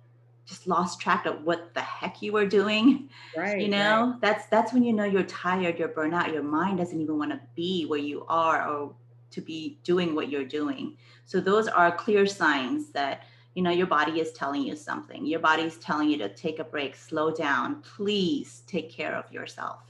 just 0.47 0.67
lost 0.67 1.01
track 1.01 1.27
of 1.27 1.43
what 1.43 1.73
the 1.75 1.81
heck 1.81 2.23
you 2.23 2.33
were 2.33 2.47
doing 2.47 3.09
right 3.37 3.61
you 3.61 3.69
know 3.69 4.11
right. 4.11 4.21
that's 4.21 4.47
that's 4.47 4.73
when 4.73 4.83
you 4.83 4.93
know 4.93 5.05
you're 5.05 5.23
tired 5.25 5.79
you're 5.79 5.89
burnt 5.89 6.15
out 6.15 6.33
your 6.33 6.43
mind 6.43 6.79
doesn't 6.79 7.01
even 7.01 7.19
want 7.19 7.31
to 7.31 7.41
be 7.55 7.85
where 7.87 7.99
you 7.99 8.25
are 8.29 8.69
or 8.69 8.95
to 9.35 9.41
be 9.41 9.79
doing 9.83 10.15
what 10.15 10.29
you're 10.31 10.45
doing 10.45 10.97
so 11.25 11.41
those 11.41 11.67
are 11.67 11.91
clear 11.91 12.27
signs 12.27 12.91
that 12.91 13.25
you 13.55 13.63
know 13.63 13.71
your 13.71 13.87
body 13.87 14.21
is 14.21 14.33
telling 14.33 14.63
you 14.63 14.77
something 14.77 15.27
your 15.27 15.41
body 15.41 15.63
is 15.63 15.77
telling 15.79 16.09
you 16.09 16.17
to 16.17 16.29
take 16.35 16.59
a 16.61 16.65
break 16.65 16.95
slow 16.95 17.31
down 17.31 17.83
please 17.83 18.63
take 18.67 18.91
care 18.91 19.15
of 19.15 19.31
yourself 19.33 19.81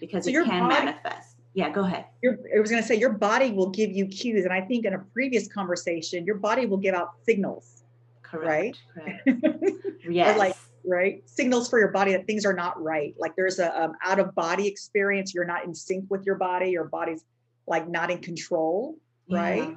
because 0.00 0.24
So 0.24 0.30
it 0.30 0.44
can 0.44 0.60
body- 0.60 0.86
manifest 0.86 1.36
yeah 1.54 1.70
go 1.70 1.84
ahead 1.84 2.04
Your, 2.22 2.38
I 2.54 2.60
was 2.60 2.70
going 2.70 2.82
to 2.82 2.86
say 2.86 2.96
your 2.96 3.12
body 3.12 3.52
will 3.52 3.70
give 3.70 3.90
you 3.90 4.06
cues, 4.06 4.44
and 4.44 4.52
I 4.52 4.60
think 4.60 4.84
in 4.84 4.94
a 4.94 4.98
previous 4.98 5.48
conversation, 5.48 6.24
your 6.24 6.36
body 6.36 6.66
will 6.66 6.78
give 6.78 6.94
out 6.94 7.10
signals, 7.24 7.84
correct 8.22 8.82
correct 8.92 9.28
Or 10.06 10.10
yes 10.10 10.38
like 10.38 10.56
right? 10.86 11.22
Signals 11.28 11.68
for 11.68 11.78
your 11.78 11.88
body 11.88 12.12
that 12.12 12.26
things 12.26 12.44
are 12.44 12.52
not 12.52 12.80
right. 12.82 13.14
Like 13.18 13.34
there's 13.36 13.58
a 13.58 13.82
um, 13.82 13.94
out 14.04 14.18
of 14.18 14.34
body 14.34 14.66
experience. 14.66 15.34
You're 15.34 15.46
not 15.46 15.64
in 15.64 15.74
sync 15.74 16.04
with 16.10 16.24
your 16.24 16.36
body. 16.36 16.70
Your 16.70 16.84
body's 16.84 17.24
like 17.66 17.88
not 17.88 18.10
in 18.10 18.18
control, 18.18 18.96
right? 19.30 19.70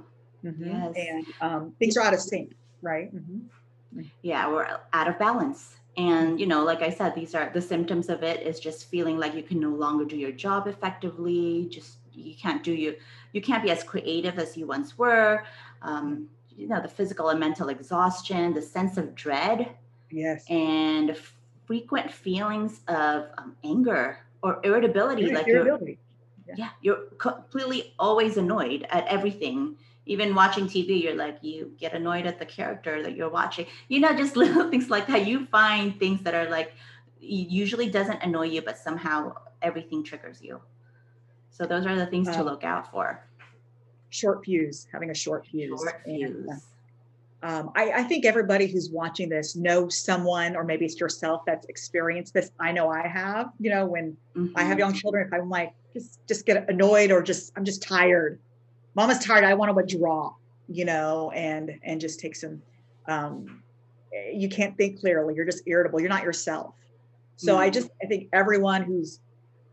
Yeah. 0.43 0.51
Mhm. 0.51 0.95
Yes. 0.95 0.95
And 1.07 1.25
um, 1.41 1.73
things 1.79 1.97
are 1.97 2.03
out 2.03 2.13
of 2.13 2.19
sync, 2.21 2.53
right? 2.81 3.13
Mhm. 3.13 3.41
yeah 4.21 4.47
we're 4.47 4.67
out 4.93 5.07
of 5.07 5.17
balance 5.17 5.77
and 5.95 6.39
you 6.39 6.45
know 6.45 6.63
like 6.63 6.81
i 6.81 6.89
said 6.89 7.15
these 7.15 7.33
are 7.33 7.49
the 7.53 7.61
symptoms 7.61 8.09
of 8.09 8.21
it 8.21 8.45
is 8.45 8.59
just 8.59 8.89
feeling 8.89 9.17
like 9.17 9.33
you 9.33 9.41
can 9.41 9.59
no 9.59 9.69
longer 9.69 10.05
do 10.05 10.17
your 10.17 10.31
job 10.31 10.67
effectively 10.67 11.67
just 11.71 11.97
you 12.13 12.35
can't 12.35 12.61
do 12.63 12.73
you 12.73 12.95
you 13.33 13.41
can't 13.41 13.63
be 13.63 13.71
as 13.71 13.83
creative 13.83 14.37
as 14.37 14.57
you 14.57 14.67
once 14.67 14.97
were 14.97 15.43
um, 15.81 16.27
you 16.55 16.67
know 16.67 16.81
the 16.81 16.87
physical 16.87 17.29
and 17.29 17.39
mental 17.39 17.69
exhaustion 17.69 18.53
the 18.53 18.61
sense 18.61 18.97
of 18.97 19.15
dread 19.15 19.69
Yes. 20.11 20.45
and 20.49 21.17
frequent 21.65 22.11
feelings 22.11 22.81
of 22.87 23.25
um, 23.37 23.55
anger 23.63 24.19
or 24.43 24.59
irritability 24.63 25.23
Right, 25.23 25.33
like 25.35 25.47
you're 25.47 25.57
irritability. 25.67 25.97
Yeah. 26.55 26.69
You're 26.81 27.01
completely 27.17 27.93
always 27.99 28.37
annoyed 28.37 28.85
at 28.89 29.07
everything. 29.07 29.75
Even 30.05 30.33
watching 30.33 30.65
tv 30.67 31.03
you're 31.03 31.15
like 31.15 31.37
you 31.41 31.73
get 31.77 31.93
annoyed 31.93 32.25
at 32.25 32.39
the 32.39 32.45
character 32.45 33.03
that 33.03 33.15
you're 33.15 33.29
watching. 33.29 33.65
You 33.89 33.99
know 33.99 34.15
just 34.15 34.35
little 34.41 34.69
things 34.69 34.89
like 34.89 35.07
that. 35.07 35.27
You 35.27 35.45
find 35.47 35.99
things 35.99 36.21
that 36.23 36.33
are 36.33 36.49
like 36.49 36.73
usually 37.19 37.89
doesn't 37.89 38.21
annoy 38.23 38.45
you 38.45 38.61
but 38.61 38.77
somehow 38.77 39.35
everything 39.61 40.03
triggers 40.03 40.41
you. 40.41 40.61
So 41.49 41.65
those 41.65 41.85
are 41.85 41.95
the 41.95 42.05
things 42.05 42.27
to 42.29 42.39
Um, 42.39 42.45
look 42.45 42.63
out 42.63 42.89
for. 42.91 43.23
Short 44.09 44.45
fuse, 44.45 44.87
having 44.93 45.09
a 45.09 45.13
short 45.13 45.45
fuse. 45.45 45.81
short 45.81 46.01
And, 46.05 46.47
uh, 46.49 46.53
um, 47.43 47.71
I, 47.75 47.91
I 47.91 48.03
think 48.03 48.25
everybody 48.25 48.67
who's 48.67 48.89
watching 48.89 49.29
this 49.29 49.55
knows 49.55 49.97
someone, 49.97 50.55
or 50.55 50.63
maybe 50.63 50.85
it's 50.85 50.99
yourself 50.99 51.43
that's 51.45 51.65
experienced 51.67 52.33
this. 52.33 52.51
I 52.59 52.71
know 52.71 52.89
I 52.89 53.07
have. 53.07 53.51
You 53.59 53.69
know, 53.69 53.85
when 53.85 54.17
I 54.55 54.63
have 54.63 54.77
Mhm. 54.77 54.79
young 54.79 54.93
children, 54.93 55.27
if 55.27 55.33
I'm 55.33 55.49
like 55.49 55.73
just 55.97 56.19
just 56.27 56.45
get 56.45 56.69
annoyed 56.69 57.11
or 57.11 57.21
just 57.21 57.51
I'm 57.55 57.65
just 57.65 57.81
tired. 57.81 58.39
Mama's 58.95 59.19
tired. 59.19 59.43
I 59.43 59.53
want 59.53 59.69
to 59.69 59.73
withdraw. 59.73 60.33
You 60.67 60.85
know, 60.85 61.31
and 61.31 61.79
and 61.83 62.01
just 62.01 62.19
take 62.19 62.35
some. 62.35 62.61
Um, 63.07 63.63
eh, 64.13 64.31
you 64.33 64.49
can't 64.49 64.75
think 64.77 64.99
clearly. 64.99 65.33
You're 65.35 65.45
just 65.45 65.63
irritable. 65.65 65.99
You're 66.01 66.09
not 66.09 66.23
yourself. 66.23 66.75
So 67.37 67.57
I 67.57 67.69
Mm. 67.69 67.73
just 67.73 67.89
I 68.03 68.07
think 68.07 68.29
everyone 68.33 68.83
who's 68.83 69.19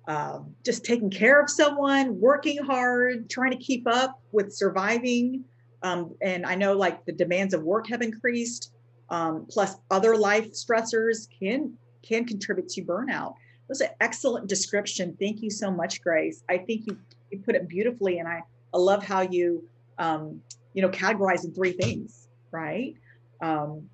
um, 0.07 0.54
just 0.64 0.85
taking 0.85 1.11
care 1.11 1.40
of 1.40 1.49
someone, 1.49 2.21
working 2.21 2.59
hard, 2.62 3.28
trying 3.31 3.50
to 3.52 3.57
keep 3.57 3.87
up 3.87 4.21
with 4.33 4.52
surviving. 4.52 5.45
Um, 5.83 6.14
and 6.23 6.45
I 6.47 6.54
know 6.54 6.75
like 6.75 7.04
the 7.07 7.12
demands 7.12 7.54
of 7.54 7.62
work 7.62 7.88
have 7.88 8.02
increased, 8.02 8.73
um, 9.11 9.47
plus 9.49 9.76
other 9.90 10.16
life 10.16 10.52
stressors 10.52 11.26
can 11.38 11.76
can 12.07 12.25
contribute 12.26 12.69
to 12.69 12.83
burnout. 12.85 13.35
Was 13.75 13.81
an 13.81 13.90
excellent 14.00 14.47
description. 14.47 15.16
Thank 15.19 15.43
you 15.43 15.50
so 15.50 15.69
much, 15.69 16.00
Grace. 16.00 16.45
I 16.49 16.59
think 16.59 16.87
you 16.87 16.97
you 17.33 17.40
put 17.40 17.57
it 17.57 17.69
beautifully, 17.69 18.21
and 18.21 18.28
I 18.28 18.40
I 18.73 18.78
love 18.78 19.02
how 19.02 19.23
you 19.23 19.64
um, 19.99 20.40
you 20.75 20.83
know 20.83 20.90
categorize 20.90 21.45
in 21.45 21.52
three 21.52 21.73
things, 21.73 22.28
right? 22.52 22.95
Um, 23.43 23.90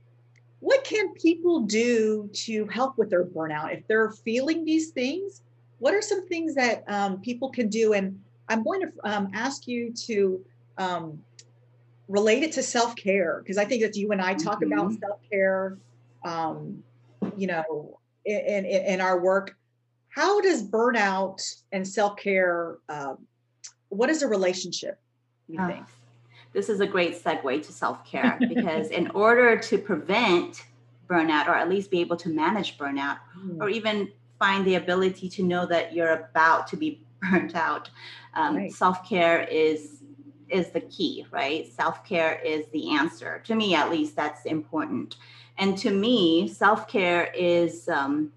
what 0.59 0.85
can 0.85 1.15
people 1.15 1.61
do 1.61 2.29
to 2.45 2.67
help 2.67 2.99
with 2.99 3.09
their 3.09 3.25
burnout 3.25 3.73
if 3.75 3.89
they're 3.89 4.11
feeling 4.23 4.67
these 4.67 4.91
things? 4.91 5.41
What 5.79 5.95
are 5.95 6.03
some 6.03 6.29
things 6.29 6.57
that 6.57 6.85
um, 6.87 7.23
people 7.23 7.49
can 7.49 7.71
do? 7.71 7.95
And 7.95 8.21
I'm 8.51 8.63
going 8.63 8.83
to 8.83 8.93
um, 9.05 9.31
ask 9.33 9.67
you 9.67 9.95
to 10.09 10.45
um, 10.77 11.21
relate 12.07 12.43
it 12.43 12.53
to 12.53 12.63
self 12.63 12.97
care 12.97 13.41
because 13.43 13.57
I 13.57 13.65
think 13.65 13.81
that 13.81 13.97
you 13.97 14.13
and 14.13 14.21
I 14.21 14.35
talk 14.35 14.63
about 14.63 14.91
Mhm. 14.91 15.01
self 15.01 15.21
care, 15.33 15.79
um, 16.23 16.85
you 17.39 17.47
know, 17.47 17.97
in, 18.27 18.67
in, 18.67 18.67
in 18.67 19.01
our 19.01 19.19
work. 19.19 19.57
How 20.15 20.41
does 20.41 20.63
burnout 20.63 21.41
and 21.73 21.87
self 21.87 22.17
care? 22.17 22.79
Um, 22.89 23.27
what 23.89 24.11
is 24.11 24.23
a 24.23 24.29
relationship? 24.29 24.99
You 25.49 25.59
Ah, 25.61 25.67
think? 25.69 25.87
this 26.53 26.69
is 26.69 26.81
a 26.81 26.87
great 26.87 27.15
segue 27.23 27.65
to 27.67 27.73
self-care 27.73 28.45
because 28.49 28.89
in 28.91 29.11
order 29.13 29.57
to 29.57 29.79
prevent 29.79 30.65
burnout 31.09 31.47
or 31.49 31.55
at 31.55 31.69
least 31.69 31.91
be 31.91 32.01
able 32.01 32.17
to 32.17 32.29
manage 32.29 32.79
burnout 32.79 33.19
Hmm, 33.33 33.61
or 33.61 33.69
even 33.69 34.13
find 34.39 34.65
the 34.67 34.77
ability 34.77 35.29
to 35.29 35.43
know 35.43 35.67
that 35.67 35.93
you're 35.93 36.13
about 36.13 36.67
to 36.69 36.77
be 36.77 37.03
burnt 37.31 37.55
out 37.55 37.91
um, 38.35 38.57
Right. 38.57 38.73
self-care 38.73 39.43
is 39.51 40.03
is 40.49 40.71
the 40.71 40.81
key 40.81 41.27
right 41.31 41.67
self-care 41.73 42.41
is 42.45 42.67
the 42.73 42.91
answer 42.91 43.41
to 43.45 43.55
me 43.55 43.75
at 43.75 43.91
least 43.91 44.17
that's 44.17 44.45
important 44.47 45.17
and 45.59 45.77
to 45.79 45.91
me 45.91 46.49
self-care 46.49 47.31
is 47.35 47.89
um, 47.89 48.33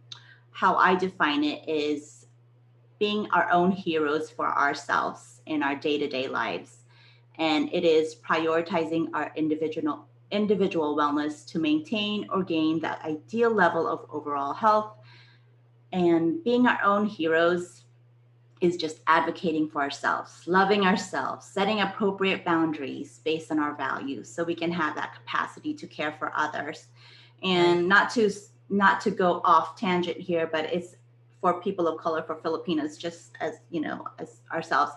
how 0.53 0.75
i 0.75 0.95
define 0.95 1.43
it 1.43 1.67
is 1.67 2.23
being 3.03 3.27
our 3.31 3.49
own 3.51 3.69
heroes 3.69 4.29
for 4.29 4.47
ourselves 4.47 5.41
in 5.45 5.61
our 5.61 5.75
day-to-day 5.75 6.29
lives. 6.29 6.85
And 7.37 7.69
it 7.73 7.83
is 7.83 8.15
prioritizing 8.15 9.09
our 9.13 9.29
individual 9.35 10.07
individual 10.31 10.95
wellness 10.95 11.45
to 11.47 11.59
maintain 11.59 12.25
or 12.31 12.43
gain 12.43 12.79
that 12.79 13.03
ideal 13.03 13.51
level 13.51 13.87
of 13.87 14.05
overall 14.09 14.53
health. 14.53 14.93
And 15.91 16.43
being 16.45 16.65
our 16.65 16.81
own 16.81 17.05
heroes 17.05 17.83
is 18.61 18.77
just 18.77 19.01
advocating 19.07 19.67
for 19.67 19.81
ourselves 19.81 20.47
loving 20.47 20.85
ourselves 20.85 21.45
setting 21.45 21.81
appropriate 21.81 22.45
boundaries 22.45 23.19
based 23.25 23.51
on 23.51 23.59
our 23.59 23.75
values 23.75 24.33
so 24.33 24.41
we 24.41 24.55
can 24.55 24.71
have 24.71 24.95
that 24.95 25.13
capacity 25.13 25.73
to 25.73 25.85
care 25.87 26.13
for 26.17 26.31
others. 26.33 26.87
And 27.43 27.89
not 27.89 28.09
to 28.11 28.31
not 28.69 29.01
to 29.01 29.11
go 29.11 29.41
off 29.43 29.77
tangent 29.79 30.17
here 30.17 30.47
but 30.51 30.65
it's 30.65 30.95
for 31.41 31.61
people 31.61 31.87
of 31.87 31.99
color 31.99 32.21
for 32.23 32.35
filipinos 32.37 32.97
just 32.97 33.31
as 33.41 33.55
you 33.69 33.81
know 33.81 34.05
as 34.19 34.41
ourselves 34.51 34.93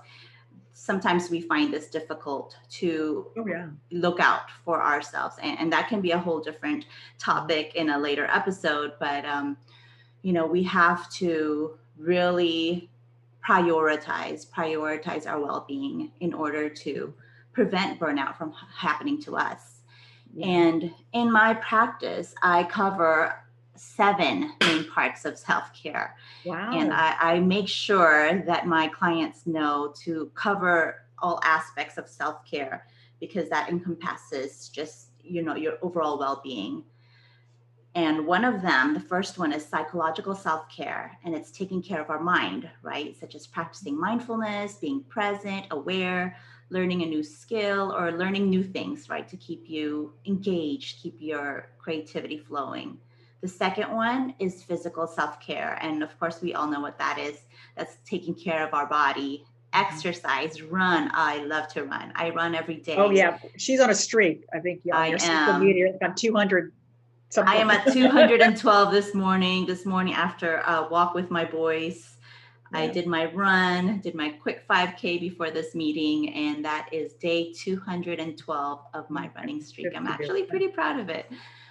sometimes 0.73 1.31
we 1.31 1.41
find 1.41 1.73
this 1.73 1.89
difficult 1.89 2.55
to 2.69 3.27
Oh 3.37 3.47
yeah. 3.47 3.69
look 3.91 4.21
out 4.21 4.43
for 4.65 4.83
ourselves 4.83 5.37
and, 5.43 5.59
and 5.59 5.73
that 5.73 5.89
can 5.89 6.01
be 6.03 6.11
a 6.11 6.19
whole 6.19 6.39
different 6.41 6.85
topic 7.19 7.75
in 7.75 7.91
a 7.91 7.99
later 7.99 8.27
episode 8.27 8.93
but 9.01 9.25
um, 9.25 9.57
you 10.23 10.33
know 10.33 10.47
we 10.47 10.63
have 10.65 11.11
to 11.15 11.79
really 11.97 12.91
prioritize 13.47 14.47
prioritize 14.49 15.27
our 15.27 15.41
well-being 15.41 16.13
in 16.21 16.35
order 16.35 16.69
to 16.69 17.13
prevent 17.53 17.99
burnout 17.99 18.37
from 18.37 18.53
happening 18.77 19.21
to 19.23 19.37
us 19.37 19.81
Yeah. 20.35 20.47
and 20.47 20.91
in 21.15 21.33
my 21.33 21.55
practice 21.55 22.35
i 22.43 22.65
cover 22.65 23.43
seven 23.79 24.53
main 24.61 24.89
parts 24.91 25.25
of 25.25 25.39
self-care. 25.39 26.17
Wow. 26.45 26.73
and 26.73 26.93
I, 26.93 27.17
I 27.19 27.41
make 27.41 27.69
sure 27.69 28.43
that 28.47 28.67
my 28.67 28.89
clients 28.89 29.47
know 29.47 29.93
to 30.05 30.31
cover 30.35 31.03
all 31.19 31.41
aspects 31.43 31.97
of 31.99 32.09
self-care 32.09 32.87
because 33.21 33.49
that 33.49 33.69
encompasses 33.69 34.69
just 34.69 35.09
you 35.23 35.43
know 35.43 35.57
your 35.57 35.75
overall 35.83 36.19
well-being. 36.19 36.85
And 37.95 38.27
one 38.27 38.45
of 38.45 38.61
them 38.61 38.95
the 38.95 39.01
first 39.01 39.39
one 39.39 39.53
is 39.53 39.65
psychological 39.65 40.35
self-care 40.35 41.19
and 41.25 41.35
it's 41.35 41.51
taking 41.51 41.83
care 41.83 42.01
of 42.01 42.11
our 42.11 42.21
mind 42.21 42.69
right? 42.83 43.17
Such 43.19 43.35
as 43.35 43.47
practicing 43.47 43.99
mindfulness 43.99 44.75
being 44.77 45.03
present 45.05 45.67
aware 45.71 46.37
learning 46.71 47.03
a 47.03 47.07
new 47.07 47.23
skill 47.23 47.95
or 47.97 48.13
learning 48.13 48.51
new 48.51 48.63
things 48.63 49.09
right 49.09 49.29
to 49.29 49.37
keep 49.37 49.69
you 49.69 50.13
engaged 50.27 51.01
keep 51.01 51.17
your 51.21 51.71
creativity 51.79 52.39
flowing 52.39 52.99
the 53.47 53.53
second 53.53 53.95
one 53.95 54.35
is 54.41 54.65
physical 54.65 55.07
self 55.07 55.39
care. 55.39 55.79
And 55.81 56.03
of 56.03 56.19
course, 56.19 56.43
we 56.43 56.55
all 56.55 56.67
know 56.67 56.81
what 56.81 56.99
that 56.99 57.17
is. 57.17 57.39
That's 57.77 57.97
taking 58.05 58.35
care 58.35 58.67
of 58.67 58.75
our 58.75 58.87
body, 58.87 59.45
exercise, 59.73 60.61
run. 60.63 61.11
I 61.15 61.45
love 61.45 61.69
to 61.75 61.85
run. 61.85 62.13
I 62.17 62.31
run 62.31 62.57
every 62.57 62.79
day. 62.79 62.97
Oh 62.97 63.11
yeah, 63.11 63.39
she's 63.57 63.79
on 63.79 63.91
a 63.91 63.95
streak. 63.95 64.45
I 64.53 64.59
think 64.59 64.81
yeah, 64.83 64.97
on 64.97 65.03
I 65.03 65.17
am. 65.21 65.65
media, 65.65 65.93
got 66.01 66.17
200. 66.17 66.73
Something. 67.29 67.55
I 67.55 67.57
am 67.59 67.71
at 67.71 67.93
212 67.93 68.93
this 68.93 69.15
morning. 69.15 69.65
This 69.65 69.87
morning 69.87 70.15
after 70.15 70.57
a 70.67 70.89
walk 70.91 71.15
with 71.15 71.31
my 71.31 71.45
boys, 71.45 72.17
I 72.73 72.89
did 72.89 73.07
my 73.07 73.27
run, 73.27 74.01
did 74.01 74.17
my 74.17 74.31
quick 74.31 74.67
5K 74.69 75.21
before 75.21 75.53
this 75.53 75.73
meeting, 75.77 76.35
and 76.35 76.65
that 76.65 76.89
is 76.91 77.13
day 77.15 77.53
212 77.53 78.81
of 78.93 79.09
my 79.09 79.27
mm-hmm. 79.27 79.39
running 79.39 79.63
streak. 79.63 79.87
I'm 79.95 80.05
Good 80.05 80.17
for 80.17 80.23
you. 80.23 80.29
actually 80.29 80.43
pretty 80.45 80.69
proud 80.69 80.99
of 80.99 81.09
it. 81.11 81.27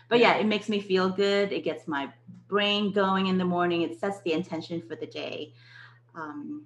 But 0.09 0.19
yeah, 0.19 0.35
it 0.35 0.45
makes 0.45 0.69
me 0.69 0.79
feel 0.79 1.09
good. 1.09 1.51
It 1.51 1.63
gets 1.63 1.87
my 1.87 2.09
brain 2.47 2.91
going 2.91 3.27
in 3.27 3.37
the 3.37 3.45
morning. 3.45 3.81
It 3.81 3.99
sets 3.99 4.21
the 4.21 4.33
intention 4.33 4.81
for 4.81 4.95
the 4.95 5.07
day. 5.07 5.53
Um, 6.15 6.65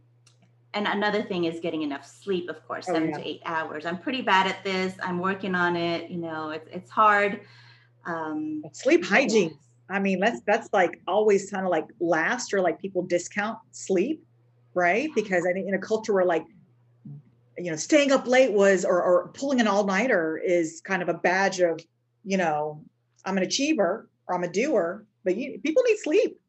and 0.73 0.87
another 0.87 1.23
thing 1.23 1.45
is 1.45 1.59
getting 1.59 1.81
enough 1.81 2.05
sleep, 2.05 2.49
of 2.49 2.65
course, 2.67 2.85
oh, 2.89 2.93
seven 2.93 3.09
yeah. 3.09 3.17
to 3.17 3.27
eight 3.27 3.41
hours. 3.45 3.85
I'm 3.85 3.97
pretty 3.97 4.21
bad 4.21 4.47
at 4.47 4.63
this. 4.63 4.93
I'm 5.01 5.19
working 5.19 5.55
on 5.55 5.75
it. 5.75 6.09
You 6.11 6.17
know, 6.17 6.51
it's 6.51 6.67
it's 6.71 6.91
hard. 6.91 7.41
Um, 8.05 8.63
sleep 8.73 9.05
hygiene. 9.05 9.57
I 9.89 9.99
mean, 9.99 10.19
that's 10.19 10.41
that's 10.41 10.69
like 10.71 11.01
always 11.07 11.49
kind 11.49 11.65
of 11.65 11.71
like 11.71 11.85
last 11.99 12.53
or 12.53 12.61
like 12.61 12.79
people 12.79 13.01
discount 13.01 13.57
sleep, 13.71 14.23
right? 14.75 15.09
Because 15.15 15.45
I 15.49 15.53
think 15.53 15.67
in 15.67 15.73
a 15.73 15.79
culture 15.79 16.13
where 16.13 16.25
like 16.25 16.45
you 17.57 17.71
know 17.71 17.75
staying 17.75 18.11
up 18.11 18.27
late 18.27 18.53
was 18.53 18.85
or, 18.85 19.01
or 19.01 19.29
pulling 19.29 19.59
an 19.59 19.67
all-nighter 19.67 20.37
is 20.37 20.81
kind 20.81 21.01
of 21.01 21.09
a 21.09 21.13
badge 21.13 21.59
of 21.59 21.79
you 22.23 22.37
know 22.37 22.83
i'm 23.25 23.37
an 23.37 23.43
achiever 23.43 24.09
or 24.27 24.35
i'm 24.35 24.43
a 24.43 24.51
doer 24.51 25.05
but 25.23 25.35
you, 25.35 25.59
people 25.59 25.83
need 25.83 25.97
sleep 25.99 26.39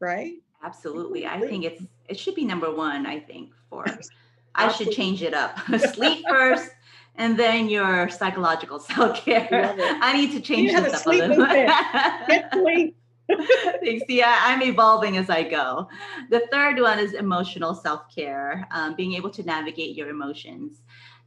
right? 0.00 0.34
Absolutely. 0.62 1.26
I 1.26 1.40
think 1.40 1.64
it's 1.64 1.82
it 2.08 2.18
should 2.18 2.34
be 2.34 2.44
number 2.44 2.74
one 2.74 3.06
i 3.06 3.18
think 3.20 3.52
for 3.70 3.86
i 4.54 4.70
should 4.70 4.92
change 4.92 5.22
it 5.22 5.34
up. 5.34 5.58
Sleep 5.94 6.24
first 6.28 6.70
and 7.16 7.38
then 7.38 7.68
your 7.68 8.08
psychological 8.08 8.78
self-care. 8.78 9.74
I 10.00 10.12
need 10.14 10.32
to 10.32 10.40
change 10.40 10.72
this 10.72 10.94
up 10.94 11.06
a 11.06 11.08
little 11.10 11.46
Get 11.46 12.52
sleep. 12.52 12.96
Thanks. 13.82 14.04
Yeah, 14.08 14.38
I'm 14.42 14.62
evolving 14.62 15.16
as 15.16 15.30
I 15.30 15.44
go. 15.44 15.88
The 16.30 16.46
third 16.50 16.78
one 16.80 16.98
is 16.98 17.14
emotional 17.14 17.74
self 17.74 18.14
care, 18.14 18.66
um, 18.70 18.94
being 18.96 19.14
able 19.14 19.30
to 19.30 19.42
navigate 19.44 19.96
your 19.96 20.08
emotions, 20.08 20.82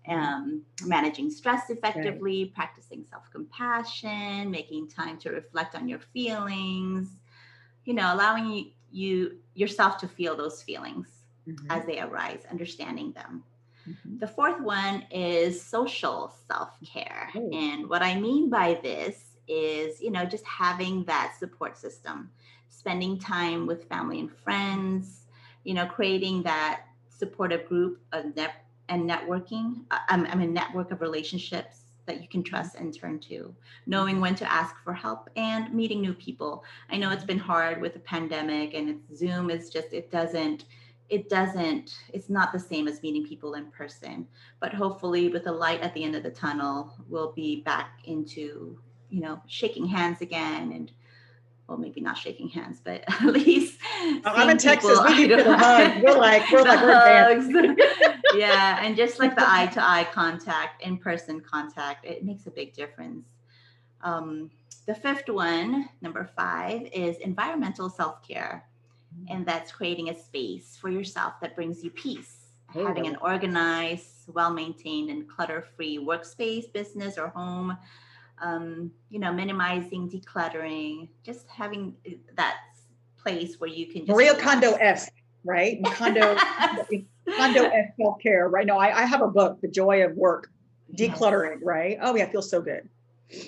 um, 0.08 0.62
managing 0.86 1.30
stress 1.30 1.70
effectively, 1.70 2.46
right. 2.46 2.54
practicing 2.54 3.06
self 3.10 3.30
compassion, 3.32 4.50
making 4.50 4.88
time 4.90 5.18
to 5.20 5.32
reflect 5.32 5.76
on 5.76 5.88
your 5.88 6.00
feelings, 6.00 7.10
you 7.86 7.94
know, 7.94 8.14
allowing 8.14 8.50
you, 8.50 8.66
you 8.92 9.38
yourself 9.54 9.98
to 10.00 10.08
feel 10.08 10.36
those 10.36 10.62
feelings 10.62 11.08
mm-hmm. 11.48 11.70
as 11.70 11.86
they 11.86 12.00
arise, 12.00 12.42
understanding 12.50 13.12
them. 13.12 13.44
Mm-hmm. 13.88 14.20
The 14.20 14.28
fourth 14.28 14.62
one 14.62 15.06
is 15.12 15.62
social 15.62 16.34
self 16.48 16.72
care. 16.86 17.30
Oh. 17.36 17.50
And 17.54 17.90
what 17.90 18.02
I 18.02 18.20
mean 18.20 18.50
by 18.50 18.80
this 18.82 19.38
is, 19.48 20.02
you 20.02 20.12
know, 20.12 20.26
just 20.26 20.46
having 20.46 21.04
that 21.06 21.36
support 21.40 21.78
system, 21.78 22.30
spending 22.70 23.18
time 23.20 23.66
with 23.66 23.88
family 23.88 24.20
and 24.20 24.32
friends, 24.32 25.26
you 25.64 25.74
know, 25.74 25.86
creating 25.86 26.44
that 26.44 26.84
supportive 27.10 27.68
group 27.68 28.00
of 28.12 28.36
net 28.36 28.66
and 28.89 29.10
networking. 29.10 29.84
Uh, 29.91 30.00
I 30.10 30.36
mean, 30.36 30.53
network 30.53 30.91
of 30.91 31.01
relationships 31.01 31.82
that 32.06 32.22
you 32.22 32.27
can 32.27 32.41
trust 32.41 32.75
and 32.75 32.98
turn 32.98 33.20
to, 33.20 33.53
knowing 33.86 34.22
when 34.22 34.34
to 34.36 34.51
ask 34.51 34.75
for 34.84 34.94
help 34.94 35.29
and 35.36 35.74
meeting 35.74 36.00
new 36.00 36.13
people. 36.13 36.63
I 36.89 36.98
know 36.98 37.12
it's 37.12 37.25
been 37.25 37.38
hard 37.38 37.82
with 37.82 37.94
the 37.94 38.00
pandemic 38.00 38.74
and 38.74 38.89
it's 38.89 39.20
Zoom 39.20 39.50
is 39.50 39.70
just, 39.70 39.91
it 39.91 40.10
doesn't, 40.10 40.65
it 41.10 41.29
doesn't, 41.29 41.98
it's 42.13 42.29
not 42.29 42.53
the 42.53 42.60
same 42.60 42.88
as 42.88 43.03
meeting 43.03 43.25
people 43.25 43.56
in 43.56 43.65
person. 43.72 44.25
But 44.62 44.74
hopefully, 44.74 45.27
with 45.29 45.44
the 45.44 45.51
light 45.51 45.82
at 45.82 45.94
the 45.94 46.03
end 46.03 46.15
of 46.15 46.24
the 46.24 46.32
tunnel, 46.32 46.94
we'll 47.10 47.34
be 47.34 47.62
back 47.62 48.00
into 48.06 48.79
you 49.10 49.22
know, 49.22 49.41
shaking 49.48 49.86
hands 49.86 50.22
again 50.22 50.72
and 50.72 50.91
well, 51.67 51.77
maybe 51.77 52.00
not 52.00 52.17
shaking 52.17 52.47
hands, 52.47 52.79
but 52.83 53.03
at 53.21 53.25
least 53.25 53.79
I'm 54.25 54.50
in 54.50 54.57
Texas. 54.57 55.00
We 55.07 55.27
need 55.27 55.27
to 55.29 55.43
hug. 55.57 56.01
We're 56.01 56.17
like 56.17 56.50
we're 56.51 56.63
like 56.63 56.81
we're 56.81 57.75
yeah, 58.36 58.79
and 58.81 58.95
just 58.95 59.19
like 59.19 59.36
the 59.36 59.50
eye 59.50 59.67
to 59.67 59.83
eye 59.83 60.07
contact, 60.12 60.83
in 60.83 60.97
person 60.97 61.41
contact, 61.41 62.05
it 62.05 62.24
makes 62.24 62.47
a 62.47 62.51
big 62.51 62.74
difference. 62.74 63.27
Um, 64.01 64.50
the 64.86 64.95
fifth 64.95 65.27
one, 65.27 65.89
number 66.01 66.29
five, 66.36 66.88
is 66.93 67.17
environmental 67.17 67.89
self 67.89 68.25
care, 68.25 68.65
mm-hmm. 69.13 69.36
and 69.36 69.45
that's 69.45 69.71
creating 69.71 70.10
a 70.10 70.17
space 70.17 70.77
for 70.80 70.89
yourself 70.89 71.34
that 71.41 71.56
brings 71.56 71.84
you 71.84 71.89
peace. 71.91 72.34
Having 72.73 73.08
an 73.08 73.15
organized, 73.21 74.27
well 74.27 74.53
maintained, 74.53 75.10
and 75.10 75.27
clutter 75.27 75.65
free 75.75 75.97
workspace, 75.97 76.71
business, 76.71 77.17
or 77.17 77.30
home 77.30 77.77
um, 78.41 78.91
you 79.10 79.19
know, 79.19 79.34
minimizing, 79.34 80.10
decluttering, 80.10 81.10
just 81.23 81.47
having 81.50 81.95
uh, 82.08 82.12
that 82.36 82.58
place 83.17 83.60
where 83.60 83.69
you 83.69 83.88
can 83.88 84.06
just 84.06 84.10
Maria 84.10 84.36
Kondo 84.36 84.73
esque, 84.73 85.13
right? 85.43 85.84
Kondo 85.86 86.36
Kondo 87.38 87.63
esque 87.65 87.93
self 88.00 88.19
care, 88.19 88.50
right? 88.50 88.65
No, 88.65 88.78
I, 88.78 89.04
I 89.04 89.06
have 89.06 89.21
a 89.21 89.28
book, 89.28 89.60
The 89.62 89.67
Joy 89.67 90.04
of 90.04 90.13
Work, 90.13 90.52
decluttering, 90.95 91.56
yes. 91.56 91.63
right? 91.63 91.97
Oh 92.02 92.15
yeah, 92.15 92.23
it 92.23 92.32
feels 92.32 92.50
so 92.50 92.62
good. 92.62 92.88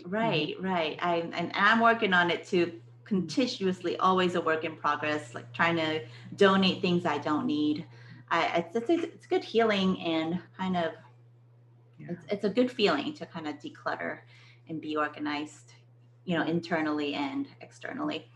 Right, 0.06 0.56
right. 0.60 1.00
I 1.02 1.30
and 1.34 1.52
I'm 1.54 1.80
working 1.80 2.14
on 2.14 2.32
it 2.32 2.46
too 2.46 2.80
continuously 3.10 3.98
always 3.98 4.36
a 4.36 4.42
work 4.42 4.64
in 4.64 4.76
progress 4.76 5.34
like 5.34 5.52
trying 5.52 5.76
to 5.76 6.00
donate 6.36 6.80
things 6.80 7.08
i 7.08 7.18
don't 7.18 7.48
need 7.48 7.84
i 8.30 8.46
it's, 8.58 8.76
it's, 8.88 9.04
it's 9.04 9.26
good 9.26 9.44
healing 9.44 10.00
and 10.00 10.40
kind 10.56 10.78
of 10.78 10.92
yeah. 11.98 12.06
it's, 12.12 12.24
it's 12.30 12.44
a 12.44 12.50
good 12.50 12.72
feeling 12.72 13.12
to 13.12 13.26
kind 13.26 13.48
of 13.48 13.56
declutter 13.56 14.20
and 14.70 14.80
be 14.80 14.96
organized, 14.96 15.74
you 16.26 16.38
know, 16.38 16.46
internally 16.46 17.16
and 17.16 17.48
externally. 17.62 18.30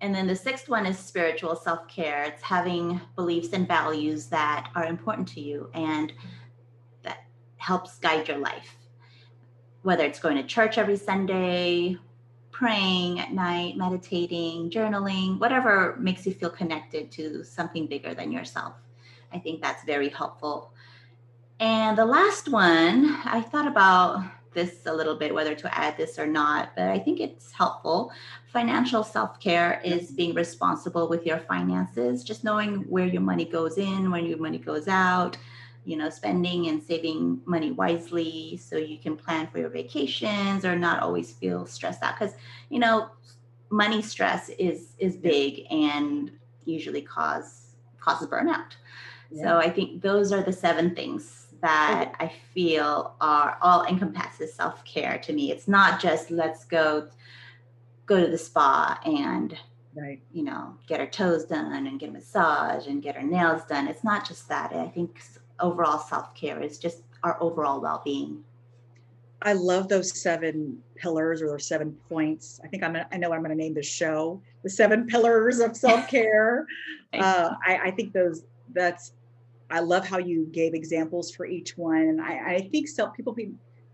And 0.00 0.14
then 0.14 0.26
the 0.26 0.36
sixth 0.36 0.68
one 0.68 0.86
is 0.86 0.98
spiritual 0.98 1.56
self 1.56 1.88
care. 1.88 2.24
It's 2.24 2.42
having 2.42 3.00
beliefs 3.16 3.52
and 3.52 3.66
values 3.66 4.26
that 4.26 4.70
are 4.74 4.84
important 4.84 5.28
to 5.28 5.40
you 5.40 5.70
and 5.74 6.12
that 7.02 7.24
helps 7.56 7.98
guide 7.98 8.28
your 8.28 8.38
life. 8.38 8.76
Whether 9.82 10.04
it's 10.04 10.20
going 10.20 10.36
to 10.36 10.44
church 10.44 10.78
every 10.78 10.96
Sunday, 10.96 11.96
praying 12.50 13.20
at 13.20 13.32
night, 13.32 13.76
meditating, 13.76 14.70
journaling, 14.70 15.38
whatever 15.38 15.96
makes 15.98 16.26
you 16.26 16.32
feel 16.32 16.50
connected 16.50 17.10
to 17.12 17.44
something 17.44 17.86
bigger 17.86 18.14
than 18.14 18.32
yourself. 18.32 18.74
I 19.32 19.38
think 19.38 19.62
that's 19.62 19.84
very 19.84 20.08
helpful. 20.08 20.72
And 21.60 21.98
the 21.98 22.04
last 22.04 22.48
one, 22.48 23.16
I 23.24 23.40
thought 23.42 23.66
about 23.66 24.24
this 24.58 24.86
a 24.86 24.94
little 24.94 25.14
bit, 25.14 25.32
whether 25.32 25.54
to 25.54 25.78
add 25.78 25.96
this 25.96 26.18
or 26.18 26.26
not, 26.26 26.70
but 26.74 26.88
I 26.88 26.98
think 26.98 27.20
it's 27.20 27.52
helpful. 27.52 28.10
Financial 28.52 29.04
self 29.04 29.38
care 29.38 29.80
is 29.84 30.10
being 30.10 30.34
responsible 30.34 31.08
with 31.08 31.24
your 31.24 31.38
finances, 31.38 32.24
just 32.24 32.42
knowing 32.42 32.80
where 32.94 33.06
your 33.06 33.22
money 33.22 33.44
goes 33.44 33.78
in, 33.78 34.10
when 34.10 34.26
your 34.26 34.38
money 34.38 34.58
goes 34.58 34.88
out, 34.88 35.36
you 35.84 35.96
know, 35.96 36.10
spending 36.10 36.66
and 36.68 36.82
saving 36.82 37.40
money 37.44 37.70
wisely 37.70 38.56
so 38.56 38.76
you 38.76 38.98
can 38.98 39.16
plan 39.16 39.46
for 39.46 39.58
your 39.58 39.70
vacations 39.70 40.64
or 40.64 40.74
not 40.76 41.02
always 41.02 41.32
feel 41.32 41.64
stressed 41.66 42.02
out. 42.02 42.18
Because, 42.18 42.34
you 42.68 42.80
know, 42.80 43.08
money 43.70 44.02
stress 44.02 44.48
is 44.58 44.94
is 44.98 45.16
big 45.16 45.66
and 45.70 46.32
usually 46.64 47.02
cause 47.02 47.76
causes 48.00 48.26
burnout. 48.26 48.72
Yeah. 49.30 49.44
So 49.44 49.58
I 49.58 49.70
think 49.70 50.02
those 50.02 50.32
are 50.32 50.42
the 50.42 50.52
seven 50.52 50.94
things 50.96 51.47
that 51.60 52.14
I 52.20 52.32
feel 52.54 53.14
are 53.20 53.58
all 53.60 53.84
encompasses 53.84 54.54
self 54.54 54.84
care 54.84 55.18
to 55.18 55.32
me. 55.32 55.50
It's 55.50 55.68
not 55.68 56.00
just 56.00 56.30
let's 56.30 56.64
go 56.64 57.08
go 58.06 58.20
to 58.20 58.30
the 58.30 58.38
spa 58.38 58.98
and 59.04 59.56
right. 59.94 60.20
you 60.32 60.42
know 60.42 60.74
get 60.86 61.00
our 61.00 61.06
toes 61.06 61.44
done 61.44 61.86
and 61.86 62.00
get 62.00 62.08
a 62.08 62.12
massage 62.12 62.86
and 62.86 63.02
get 63.02 63.16
our 63.16 63.22
nails 63.22 63.62
done. 63.68 63.88
It's 63.88 64.04
not 64.04 64.26
just 64.26 64.48
that. 64.48 64.72
I 64.72 64.88
think 64.88 65.20
overall 65.60 65.98
self 65.98 66.34
care 66.34 66.62
is 66.62 66.78
just 66.78 67.02
our 67.22 67.36
overall 67.42 67.80
well 67.80 68.02
being. 68.04 68.44
I 69.42 69.52
love 69.52 69.88
those 69.88 70.20
seven 70.20 70.82
pillars 70.96 71.42
or 71.42 71.46
those 71.48 71.66
seven 71.66 71.96
points. 72.08 72.60
I 72.64 72.66
think 72.66 72.82
I'm. 72.82 72.92
Gonna, 72.92 73.08
I 73.12 73.18
know 73.18 73.32
I'm 73.32 73.40
going 73.40 73.56
to 73.56 73.62
name 73.62 73.74
the 73.74 73.82
show 73.82 74.40
the 74.62 74.70
seven 74.70 75.06
pillars 75.06 75.60
of 75.60 75.76
self 75.84 76.08
care. 76.08 76.66
uh, 77.14 77.50
I, 77.64 77.78
I 77.84 77.90
think 77.90 78.12
those 78.12 78.44
that's 78.72 79.12
I 79.70 79.80
love 79.80 80.06
how 80.06 80.18
you 80.18 80.46
gave 80.46 80.74
examples 80.74 81.30
for 81.30 81.46
each 81.46 81.76
one. 81.76 82.00
And 82.00 82.20
I, 82.20 82.54
I 82.54 82.68
think 82.72 82.88
so 82.88 83.08
people 83.08 83.36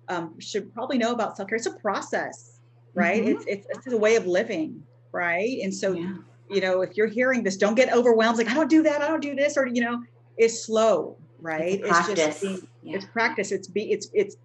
um, 0.08 0.38
should 0.38 0.72
probably 0.72 0.98
know 0.98 1.12
about 1.12 1.36
self 1.36 1.48
care. 1.48 1.56
It's 1.56 1.66
a 1.66 1.72
process, 1.72 2.60
right? 2.94 3.22
Mm-hmm. 3.22 3.32
It's, 3.32 3.44
it's, 3.46 3.66
it's 3.70 3.92
a 3.92 3.96
way 3.96 4.16
of 4.16 4.26
living, 4.26 4.82
right? 5.12 5.58
And 5.62 5.74
so, 5.74 5.92
yeah. 5.92 6.14
you 6.48 6.60
know, 6.60 6.82
if 6.82 6.96
you're 6.96 7.08
hearing 7.08 7.42
this, 7.42 7.56
don't 7.56 7.74
get 7.74 7.92
overwhelmed. 7.92 8.38
Like 8.38 8.48
I 8.48 8.54
don't 8.54 8.70
do 8.70 8.82
that. 8.84 9.02
I 9.02 9.08
don't 9.08 9.22
do 9.22 9.34
this, 9.34 9.56
or 9.56 9.66
you 9.66 9.80
know, 9.80 10.02
it's 10.36 10.64
slow, 10.64 11.16
right? 11.40 11.80
It's, 11.80 12.08
it's 12.08 12.14
just 12.14 12.42
being, 12.42 12.68
yeah. 12.82 12.96
it's 12.96 13.06
practice. 13.06 13.50
It's 13.50 13.66
be 13.66 13.90
it's 13.90 14.10
it's 14.14 14.36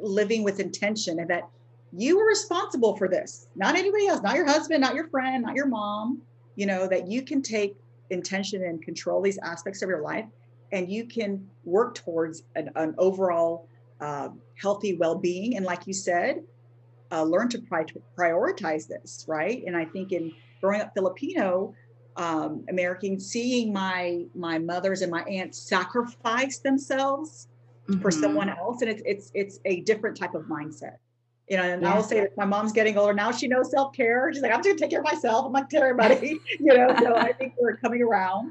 living 0.00 0.44
with 0.44 0.60
intention, 0.60 1.18
and 1.18 1.28
that 1.30 1.48
you 1.92 2.20
are 2.20 2.26
responsible 2.26 2.96
for 2.96 3.08
this, 3.08 3.48
not 3.56 3.74
anybody 3.74 4.06
else, 4.06 4.22
not 4.22 4.36
your 4.36 4.46
husband, 4.46 4.82
not 4.82 4.94
your 4.94 5.08
friend, 5.08 5.44
not 5.44 5.56
your 5.56 5.66
mom. 5.66 6.22
You 6.54 6.66
know 6.66 6.86
that 6.86 7.08
you 7.08 7.22
can 7.22 7.42
take 7.42 7.76
intention 8.10 8.62
and 8.62 8.80
control 8.80 9.20
these 9.20 9.38
aspects 9.38 9.82
of 9.82 9.88
your 9.88 10.00
life 10.00 10.26
and 10.72 10.90
you 10.90 11.06
can 11.06 11.48
work 11.64 11.94
towards 11.94 12.44
an, 12.54 12.70
an 12.76 12.94
overall 12.98 13.68
uh, 14.00 14.28
healthy 14.54 14.96
well-being 14.96 15.56
and 15.56 15.64
like 15.64 15.86
you 15.86 15.92
said 15.92 16.42
uh, 17.12 17.22
learn 17.22 17.48
to 17.48 17.58
pri- 17.58 17.86
prioritize 18.16 18.86
this 18.86 19.24
right 19.28 19.62
and 19.66 19.76
i 19.76 19.84
think 19.84 20.12
in 20.12 20.32
growing 20.60 20.80
up 20.80 20.92
filipino 20.94 21.74
um, 22.16 22.64
american 22.68 23.18
seeing 23.18 23.72
my 23.72 24.24
my 24.34 24.58
mothers 24.58 25.02
and 25.02 25.10
my 25.10 25.22
aunts 25.22 25.58
sacrifice 25.58 26.58
themselves 26.58 27.48
mm-hmm. 27.88 28.00
for 28.00 28.10
someone 28.10 28.48
else 28.48 28.82
and 28.82 28.90
it's 28.90 29.02
it's 29.04 29.30
it's 29.34 29.60
a 29.64 29.80
different 29.82 30.16
type 30.16 30.34
of 30.34 30.42
mindset 30.44 30.96
You 31.48 31.56
know, 31.58 31.62
and 31.62 31.82
yeah. 31.82 31.92
I 31.92 31.96
will 31.96 32.02
say 32.02 32.20
that 32.20 32.36
my 32.36 32.44
mom's 32.44 32.72
getting 32.72 32.98
older 32.98 33.14
now. 33.14 33.30
She 33.30 33.46
knows 33.46 33.70
self 33.70 33.92
care. 33.92 34.32
She's 34.32 34.42
like, 34.42 34.52
I'm 34.52 34.58
just 34.58 34.68
gonna 34.68 34.80
take 34.80 34.90
care 34.90 34.98
of 34.98 35.04
myself. 35.04 35.46
I'm 35.46 35.52
not 35.52 35.70
tell 35.70 35.82
everybody. 35.82 36.40
you 36.58 36.74
know, 36.74 36.94
so 36.98 37.14
I 37.14 37.32
think 37.32 37.54
we're 37.60 37.76
coming 37.76 38.02
around. 38.02 38.50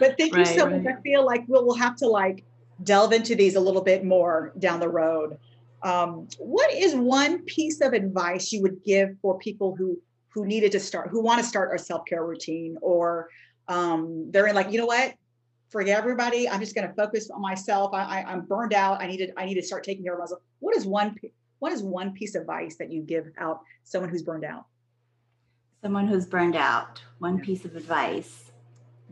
But 0.00 0.16
thank 0.18 0.34
right, 0.34 0.46
you 0.46 0.58
so 0.58 0.66
right. 0.66 0.82
much. 0.82 0.94
I 0.94 1.00
feel 1.02 1.24
like 1.24 1.44
we'll, 1.46 1.64
we'll 1.64 1.76
have 1.76 1.96
to 1.96 2.06
like 2.06 2.44
delve 2.82 3.12
into 3.12 3.34
these 3.34 3.54
a 3.54 3.60
little 3.60 3.82
bit 3.82 4.04
more 4.04 4.52
down 4.58 4.80
the 4.80 4.88
road. 4.88 5.38
Um, 5.82 6.28
what 6.38 6.72
is 6.72 6.94
one 6.94 7.42
piece 7.42 7.80
of 7.80 7.92
advice 7.92 8.52
you 8.52 8.62
would 8.62 8.82
give 8.82 9.16
for 9.20 9.38
people 9.38 9.76
who 9.76 10.00
who 10.30 10.44
needed 10.44 10.72
to 10.72 10.80
start, 10.80 11.10
who 11.10 11.22
want 11.22 11.40
to 11.40 11.46
start 11.46 11.74
a 11.74 11.78
self 11.78 12.04
care 12.06 12.24
routine, 12.24 12.76
or 12.82 13.28
um, 13.68 14.30
they're 14.32 14.48
in 14.48 14.54
like, 14.54 14.72
you 14.72 14.78
know 14.78 14.86
what, 14.86 15.14
forget 15.70 15.98
everybody. 15.98 16.48
I'm 16.48 16.60
just 16.60 16.74
going 16.74 16.88
to 16.88 16.94
focus 16.94 17.30
on 17.30 17.40
myself. 17.40 17.92
I, 17.94 18.22
I, 18.22 18.32
am 18.32 18.42
burned 18.42 18.74
out. 18.74 19.00
I 19.00 19.06
need 19.06 19.18
to 19.18 19.32
I 19.38 19.44
need 19.44 19.54
to 19.54 19.62
start 19.62 19.84
taking 19.84 20.04
care 20.04 20.14
of 20.14 20.20
myself. 20.20 20.40
What 20.60 20.76
is 20.76 20.86
one 20.86 21.16
what 21.58 21.72
is 21.72 21.82
one 21.82 22.12
piece 22.12 22.34
of 22.34 22.42
advice 22.42 22.76
that 22.76 22.92
you 22.92 23.02
give 23.02 23.30
out 23.38 23.60
someone 23.84 24.10
who's 24.10 24.22
burned 24.22 24.44
out? 24.44 24.66
Someone 25.82 26.06
who's 26.06 26.26
burned 26.26 26.56
out. 26.56 27.02
One 27.18 27.40
piece 27.40 27.64
of 27.64 27.76
advice. 27.76 28.50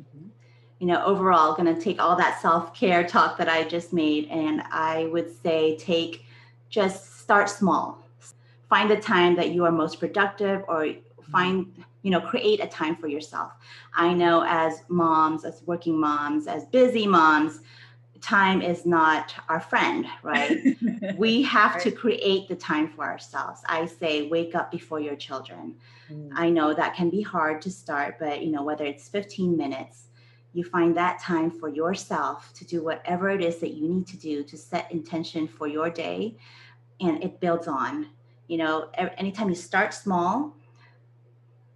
Mm-hmm. 0.00 0.28
You 0.82 0.88
know, 0.88 1.04
overall, 1.04 1.54
going 1.54 1.72
to 1.72 1.80
take 1.80 2.02
all 2.02 2.16
that 2.16 2.42
self 2.42 2.74
care 2.74 3.06
talk 3.06 3.38
that 3.38 3.48
I 3.48 3.62
just 3.62 3.92
made, 3.92 4.28
and 4.30 4.64
I 4.72 5.04
would 5.12 5.30
say 5.40 5.76
take 5.76 6.24
just 6.70 7.20
start 7.20 7.48
small. 7.48 8.04
Find 8.68 8.90
the 8.90 8.96
time 8.96 9.36
that 9.36 9.50
you 9.50 9.64
are 9.64 9.70
most 9.70 10.00
productive, 10.00 10.64
or 10.66 10.88
find 11.30 11.72
you 12.02 12.10
know 12.10 12.20
create 12.20 12.58
a 12.58 12.66
time 12.66 12.96
for 12.96 13.06
yourself. 13.06 13.52
I 13.94 14.12
know 14.12 14.42
as 14.44 14.82
moms 14.88 15.44
as 15.44 15.62
working 15.66 15.96
moms 16.00 16.48
as 16.48 16.64
busy 16.64 17.06
moms 17.06 17.60
time 18.20 18.60
is 18.60 18.84
not 18.84 19.34
our 19.48 19.60
friend 19.60 20.06
right? 20.24 20.76
We 21.16 21.42
have 21.42 21.80
to 21.82 21.92
create 21.92 22.48
the 22.48 22.56
time 22.56 22.88
for 22.88 23.04
ourselves. 23.04 23.60
I 23.66 23.86
say 23.86 24.28
wake 24.28 24.56
up 24.56 24.72
before 24.72 24.98
your 24.98 25.14
children. 25.14 25.76
Mm. 26.10 26.30
i 26.34 26.50
know 26.50 26.74
that 26.74 26.96
can 26.96 27.08
be 27.10 27.22
hard 27.22 27.62
to 27.62 27.70
start 27.70 28.16
but 28.18 28.42
you 28.42 28.50
know 28.50 28.64
whether 28.64 28.84
it's 28.84 29.08
15 29.08 29.56
minutes 29.56 30.08
you 30.52 30.64
find 30.64 30.96
that 30.96 31.20
time 31.20 31.50
for 31.50 31.68
yourself 31.68 32.52
to 32.54 32.64
do 32.64 32.84
whatever 32.84 33.30
it 33.30 33.42
is 33.42 33.58
that 33.58 33.74
you 33.74 33.88
need 33.88 34.06
to 34.06 34.16
do 34.16 34.42
to 34.44 34.56
set 34.56 34.90
intention 34.92 35.48
for 35.48 35.66
your 35.66 35.90
day 35.90 36.36
and 37.00 37.22
it 37.22 37.40
builds 37.40 37.66
on. 37.66 38.08
You 38.48 38.58
know 38.58 38.90
anytime 38.96 39.48
you 39.48 39.54
start 39.54 39.94
small 39.94 40.54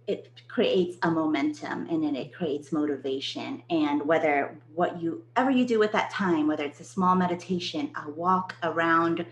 it 0.07 0.31
creates 0.47 0.97
a 1.03 1.11
momentum 1.11 1.85
and 1.89 2.01
then 2.01 2.15
it 2.15 2.33
creates 2.33 2.71
motivation. 2.71 3.61
And 3.69 4.05
whether 4.05 4.57
what 4.73 5.01
you 5.01 5.25
ever 5.35 5.51
you 5.51 5.65
do 5.65 5.79
with 5.79 5.91
that 5.91 6.09
time 6.11 6.47
whether 6.47 6.63
it's 6.63 6.79
a 6.79 6.85
small 6.85 7.15
meditation 7.15 7.91
a 8.05 8.09
walk 8.11 8.55
around 8.63 9.25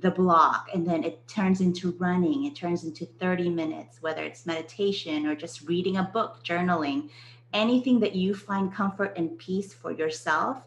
the 0.00 0.10
block 0.10 0.68
and 0.74 0.86
then 0.86 1.04
it 1.04 1.26
turns 1.28 1.60
into 1.60 1.92
running 1.98 2.46
it 2.46 2.56
turns 2.56 2.82
into 2.82 3.06
30 3.06 3.48
minutes 3.48 3.98
whether 4.00 4.24
it's 4.24 4.44
meditation 4.44 5.24
or 5.24 5.36
just 5.36 5.62
reading 5.68 5.98
a 5.98 6.02
book 6.02 6.40
journaling 6.42 7.10
anything 7.54 7.98
that 8.00 8.14
you 8.14 8.34
find 8.34 8.74
comfort 8.74 9.14
and 9.16 9.38
peace 9.38 9.72
for 9.72 9.92
yourself 9.92 10.58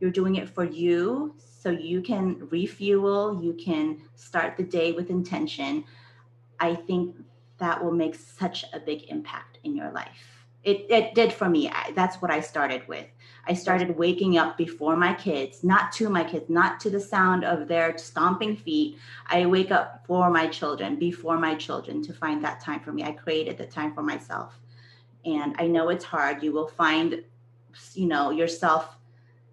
you're 0.00 0.10
doing 0.10 0.36
it 0.36 0.48
for 0.48 0.64
you 0.64 1.34
so 1.38 1.70
you 1.70 2.00
can 2.00 2.46
refuel 2.50 3.42
you 3.42 3.54
can 3.54 4.00
start 4.14 4.56
the 4.56 4.62
day 4.62 4.92
with 4.92 5.10
intention 5.10 5.82
i 6.60 6.74
think 6.74 7.16
that 7.58 7.82
will 7.82 7.92
make 7.92 8.14
such 8.14 8.64
a 8.72 8.80
big 8.80 9.04
impact 9.08 9.58
in 9.64 9.76
your 9.76 9.90
life. 9.92 10.46
It, 10.62 10.86
it 10.88 11.14
did 11.14 11.32
for 11.32 11.48
me. 11.48 11.68
I, 11.68 11.92
that's 11.94 12.22
what 12.22 12.30
I 12.30 12.40
started 12.40 12.88
with. 12.88 13.06
I 13.46 13.52
started 13.52 13.96
waking 13.96 14.38
up 14.38 14.56
before 14.56 14.96
my 14.96 15.12
kids, 15.12 15.62
not 15.62 15.92
to 15.92 16.08
my 16.08 16.24
kids, 16.24 16.48
not 16.48 16.80
to 16.80 16.90
the 16.90 17.00
sound 17.00 17.44
of 17.44 17.68
their 17.68 17.98
stomping 17.98 18.56
feet. 18.56 18.96
I 19.26 19.44
wake 19.44 19.70
up 19.70 20.04
for 20.06 20.30
my 20.30 20.46
children, 20.46 20.98
before 20.98 21.38
my 21.38 21.54
children, 21.54 22.02
to 22.04 22.14
find 22.14 22.42
that 22.44 22.60
time 22.60 22.80
for 22.80 22.92
me. 22.92 23.02
I 23.02 23.12
created 23.12 23.58
the 23.58 23.66
time 23.66 23.94
for 23.94 24.02
myself. 24.02 24.58
And 25.24 25.54
I 25.58 25.66
know 25.66 25.88
it's 25.88 26.04
hard. 26.04 26.42
You 26.42 26.52
will 26.52 26.68
find, 26.68 27.22
you 27.94 28.06
know, 28.06 28.30
yourself 28.30 28.96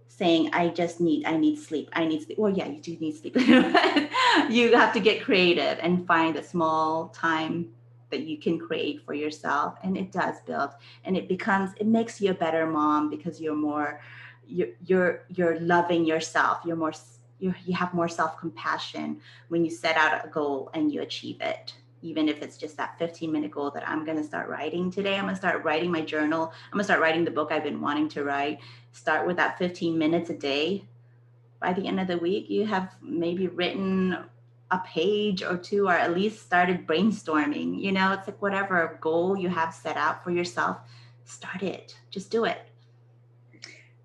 saying, 0.08 0.50
I 0.54 0.70
just 0.70 1.00
need, 1.00 1.26
I 1.26 1.38
need 1.38 1.58
sleep. 1.58 1.90
I 1.94 2.06
need 2.06 2.24
sleep. 2.24 2.38
Well, 2.38 2.52
yeah, 2.52 2.68
you 2.68 2.82
do 2.82 2.96
need 2.98 3.16
sleep. 3.16 3.36
you 4.50 4.76
have 4.76 4.94
to 4.94 5.00
get 5.00 5.24
creative 5.24 5.80
and 5.82 6.06
find 6.06 6.36
a 6.36 6.44
small 6.44 7.10
time 7.10 7.70
that 8.12 8.22
you 8.22 8.38
can 8.38 8.60
create 8.60 9.02
for 9.06 9.14
yourself 9.14 9.78
and 9.84 9.98
it 9.98 10.12
does 10.12 10.36
build 10.46 10.70
and 11.06 11.18
it 11.18 11.28
becomes 11.28 11.72
it 11.78 11.88
makes 11.88 12.22
you 12.22 12.30
a 12.30 12.34
better 12.34 12.68
mom 12.68 13.10
because 13.10 13.42
you're 13.42 13.56
more 13.56 14.02
you're 14.46 14.68
you're, 14.86 15.24
you're 15.30 15.60
loving 15.62 16.06
yourself 16.06 16.60
you're 16.66 16.76
more 16.76 16.94
you 17.40 17.54
you 17.66 17.74
have 17.74 17.94
more 17.94 18.10
self-compassion 18.10 19.20
when 19.48 19.66
you 19.66 19.72
set 19.72 19.96
out 19.96 20.24
a 20.24 20.28
goal 20.28 20.70
and 20.74 20.92
you 20.94 21.02
achieve 21.02 21.40
it 21.42 21.74
even 22.02 22.28
if 22.28 22.42
it's 22.42 22.58
just 22.58 22.78
that 22.78 22.98
15 23.00 23.32
minute 23.32 23.52
goal 23.52 23.72
that 23.72 23.88
i'm 23.88 24.04
going 24.06 24.18
to 24.18 24.24
start 24.24 24.50
writing 24.50 24.92
today. 24.92 25.16
I'm 25.16 25.26
going 25.26 25.36
to 25.36 25.40
start 25.40 25.64
writing 25.64 25.92
my 25.92 26.02
journal. 26.02 26.52
I'm 26.66 26.72
going 26.74 26.80
to 26.80 26.84
start 26.86 27.02
writing 27.02 27.26
the 27.26 27.32
book 27.32 27.52
i've 27.52 27.64
been 27.64 27.82
wanting 27.82 28.10
to 28.10 28.24
write. 28.24 28.60
Start 28.92 29.26
with 29.28 29.38
that 29.38 29.58
15 29.58 29.98
minutes 29.98 30.30
a 30.30 30.36
day. 30.36 30.86
By 31.60 31.74
the 31.74 31.88
end 31.88 32.00
of 32.00 32.08
the 32.08 32.18
week 32.18 32.50
you 32.50 32.66
have 32.66 32.96
maybe 33.02 33.48
written 33.48 34.18
a 34.72 34.80
page 34.80 35.44
or 35.44 35.58
two 35.58 35.88
or 35.88 35.94
at 35.94 36.14
least 36.14 36.42
started 36.42 36.88
brainstorming 36.88 37.80
you 37.80 37.92
know? 37.92 38.14
It's 38.14 38.28
like 38.28 38.42
whatever 38.42 38.98
goal 39.02 39.38
you 39.38 39.50
have 39.50 39.74
set 39.74 39.98
out 39.98 40.24
for 40.24 40.32
yourself 40.32 40.78
start 41.26 41.64
it. 41.64 41.96
Just 42.10 42.30
do 42.30 42.46
it. 42.46 42.60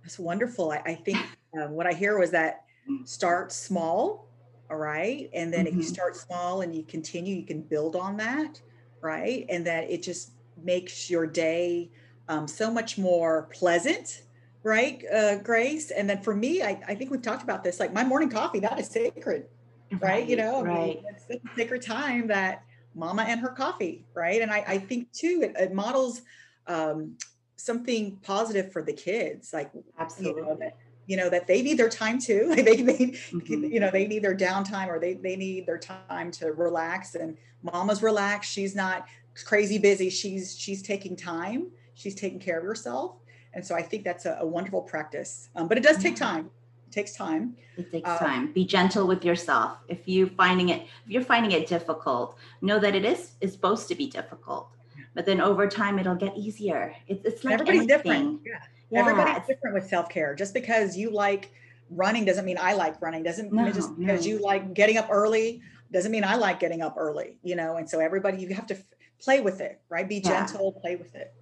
That's 0.02 0.18
wonderful. 0.18 0.70
I, 0.70 0.82
I 0.86 0.94
think 0.94 1.18
um, 1.60 1.70
what 1.72 1.86
i 1.86 1.92
hear 1.92 2.18
was 2.18 2.30
that 2.30 2.64
start 3.04 3.52
small 3.52 4.28
all 4.70 4.76
right 4.76 5.30
and 5.32 5.52
then 5.52 5.60
mm-hmm. 5.60 5.68
if 5.68 5.74
you 5.74 5.80
mm-hmm. 5.80 5.94
start 5.94 6.16
small 6.16 6.60
and 6.62 6.74
you 6.74 6.82
continue 6.82 7.36
you 7.36 7.46
can 7.46 7.60
build 7.60 7.96
on 7.96 8.16
that 8.16 8.60
right 9.00 9.46
and 9.48 9.66
that 9.66 9.90
it 9.90 10.02
just 10.02 10.32
makes 10.62 11.10
your 11.10 11.26
day 11.26 11.90
um, 12.28 12.48
so 12.48 12.70
much 12.70 12.98
more 12.98 13.48
pleasant 13.52 14.22
right 14.62 15.04
uh, 15.14 15.36
grace 15.36 15.90
and 15.90 16.08
then 16.10 16.20
for 16.20 16.34
me 16.34 16.62
I, 16.62 16.80
I 16.88 16.94
think 16.94 17.10
we've 17.10 17.22
talked 17.22 17.42
about 17.42 17.62
this 17.62 17.78
like 17.78 17.92
my 17.92 18.04
morning 18.04 18.30
coffee 18.30 18.60
that 18.60 18.78
is 18.78 18.88
sacred 18.88 19.46
right? 19.92 20.02
right 20.02 20.28
you 20.28 20.36
know, 20.36 20.62
right. 20.62 20.76
I 20.76 20.86
mean, 20.86 21.04
it's 21.08 21.30
a 21.30 21.56
sacred 21.56 21.82
time 21.82 22.28
that 22.28 22.62
mama 22.94 23.22
and 23.22 23.40
her 23.40 23.50
coffee, 23.50 24.04
right? 24.14 24.40
And 24.40 24.50
I, 24.50 24.64
I 24.66 24.78
think 24.78 25.12
too, 25.12 25.40
it, 25.42 25.60
it 25.60 25.74
models 25.74 26.22
um, 26.66 27.16
something 27.56 28.16
positive 28.22 28.72
for 28.72 28.82
the 28.82 28.92
kids, 28.92 29.52
like 29.52 29.70
absolutely. 29.98 30.42
You 30.42 30.48
know, 30.48 30.72
you 31.06 31.16
know 31.16 31.30
that 31.30 31.46
they 31.46 31.62
need 31.62 31.78
their 31.78 31.88
time 31.88 32.18
too 32.18 32.52
they, 32.56 32.62
they 32.62 32.98
mm-hmm. 33.08 33.64
you 33.64 33.80
know 33.80 33.90
they 33.90 34.06
need 34.06 34.22
their 34.22 34.36
downtime 34.36 34.88
or 34.88 34.98
they, 34.98 35.14
they 35.14 35.36
need 35.36 35.66
their 35.66 35.78
time 35.78 36.30
to 36.30 36.52
relax 36.52 37.14
and 37.14 37.36
mama's 37.62 38.02
relaxed 38.02 38.52
she's 38.52 38.74
not 38.74 39.06
crazy 39.44 39.78
busy 39.78 40.10
she's 40.10 40.56
she's 40.58 40.82
taking 40.82 41.16
time 41.16 41.68
she's 41.94 42.14
taking 42.14 42.38
care 42.38 42.58
of 42.58 42.64
herself 42.64 43.16
and 43.54 43.64
so 43.64 43.74
i 43.74 43.82
think 43.82 44.04
that's 44.04 44.26
a, 44.26 44.38
a 44.40 44.46
wonderful 44.46 44.82
practice 44.82 45.48
um, 45.56 45.68
but 45.68 45.78
it 45.78 45.82
does 45.82 45.98
take 45.98 46.16
time 46.16 46.50
it 46.88 46.92
takes 46.92 47.12
time. 47.14 47.56
It 47.76 47.90
takes 47.90 48.08
um, 48.08 48.18
time. 48.18 48.52
Be 48.52 48.64
gentle 48.64 49.06
with 49.06 49.24
yourself. 49.24 49.78
If 49.88 50.06
you 50.06 50.28
finding 50.28 50.68
it, 50.68 50.82
if 51.04 51.10
you're 51.10 51.22
finding 51.22 51.50
it 51.50 51.66
difficult, 51.66 52.36
know 52.62 52.78
that 52.78 52.94
it 52.94 53.04
is 53.04 53.32
is 53.40 53.52
supposed 53.52 53.88
to 53.88 53.94
be 53.94 54.06
difficult. 54.06 54.68
But 55.14 55.26
then 55.26 55.40
over 55.40 55.66
time, 55.66 55.98
it'll 55.98 56.14
get 56.14 56.36
easier. 56.36 56.94
It's 57.08 57.24
it's 57.24 57.44
like 57.44 57.54
everybody's 57.54 57.90
anything. 57.90 57.96
different. 57.96 58.40
Yeah. 58.46 58.60
Yeah. 58.90 59.00
Everybody's 59.00 59.46
different 59.46 59.74
with 59.74 59.86
self 59.88 60.08
care. 60.08 60.34
Just 60.34 60.54
because 60.54 60.96
you 60.96 61.10
like 61.10 61.50
running 61.90 62.24
doesn't 62.24 62.44
mean 62.44 62.58
I 62.60 62.74
like 62.74 63.00
running. 63.00 63.22
Doesn't 63.22 63.52
no, 63.52 63.70
just 63.72 63.96
because 63.98 64.26
no. 64.26 64.32
you 64.32 64.38
like 64.40 64.74
getting 64.74 64.96
up 64.96 65.08
early 65.10 65.62
doesn't 65.92 66.10
mean 66.10 66.24
I 66.24 66.36
like 66.36 66.60
getting 66.60 66.82
up 66.82 66.96
early. 66.96 67.38
You 67.42 67.56
know, 67.56 67.76
and 67.76 67.88
so 67.88 68.00
everybody 68.00 68.38
you 68.38 68.54
have 68.54 68.66
to 68.68 68.74
f- 68.74 68.84
play 69.18 69.40
with 69.40 69.60
it, 69.60 69.80
right? 69.88 70.08
Be 70.08 70.20
gentle, 70.20 70.72
yeah. 70.74 70.80
play 70.80 70.96
with 70.96 71.14
it. 71.14 71.32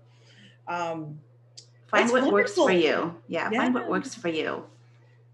Um, 0.66 1.20
find 1.88 2.10
what 2.10 2.22
wonderful. 2.22 2.32
works 2.32 2.54
for 2.54 2.70
you. 2.70 3.14
Yeah, 3.28 3.50
yeah, 3.50 3.60
find 3.60 3.74
what 3.74 3.88
works 3.88 4.14
for 4.14 4.28
you. 4.28 4.64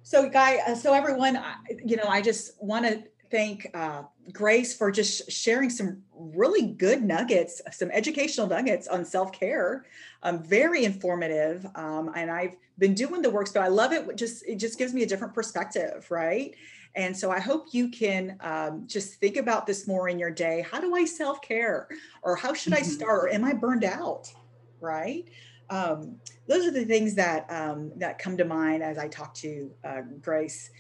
So, 0.03 0.29
Guy, 0.29 0.59
uh, 0.66 0.75
so 0.75 0.92
everyone, 0.92 1.38
you 1.85 1.96
know, 1.96 2.07
I 2.09 2.20
just 2.20 2.61
want 2.62 2.87
to 2.87 3.05
thank 3.31 3.68
uh, 3.75 4.03
Grace 4.33 4.77
for 4.77 4.90
just 4.90 5.31
sharing 5.31 5.71
some 5.71 6.03
really 6.14 6.73
good 6.73 7.03
nuggets, 7.03 7.61
some 7.73 7.90
educational 7.90 8.47
nuggets 8.47 8.88
on 8.88 9.05
self 9.05 9.33
care. 9.33 9.85
Um, 10.23 10.43
very 10.43 10.85
informative, 10.85 11.66
um, 11.75 12.12
and 12.14 12.31
I've 12.31 12.57
been 12.79 12.95
doing 12.95 13.23
the 13.23 13.31
works, 13.31 13.53
but 13.53 13.62
I 13.62 13.69
love 13.69 13.93
it. 13.93 14.16
Just 14.16 14.45
it 14.47 14.57
just 14.57 14.79
gives 14.79 14.93
me 14.93 15.03
a 15.03 15.07
different 15.07 15.35
perspective, 15.35 16.07
right? 16.11 16.55
And 16.95 17.16
so 17.16 17.31
I 17.31 17.40
hope 17.40 17.69
you 17.73 17.88
can 17.88 18.37
um, 18.40 18.85
just 18.87 19.14
think 19.14 19.37
about 19.37 19.66
this 19.66 19.87
more 19.87 20.09
in 20.09 20.19
your 20.19 20.31
day. 20.31 20.66
How 20.71 20.81
do 20.81 20.95
I 20.95 21.05
self 21.05 21.40
care, 21.40 21.88
or 22.23 22.37
how 22.37 22.53
should 22.53 22.75
I 22.75 22.81
mm-hmm. 22.81 22.90
start, 22.90 23.25
or 23.25 23.29
am 23.29 23.45
I 23.45 23.55
burned 23.55 23.85
out, 23.85 24.33
right? 24.81 25.27
um, 25.71 26.16
those 26.49 26.66
are 26.66 26.73
the 26.73 26.85
things 26.85 27.14
that 27.14 27.47
um, 27.49 27.93
that 27.97 28.19
come 28.19 28.37
to 28.37 28.45
mind 28.45 28.83
as 28.83 28.99
I 28.99 29.09
talk 29.09 29.33
to 29.35 29.71
uh, 29.85 30.03
Grace. 30.21 30.71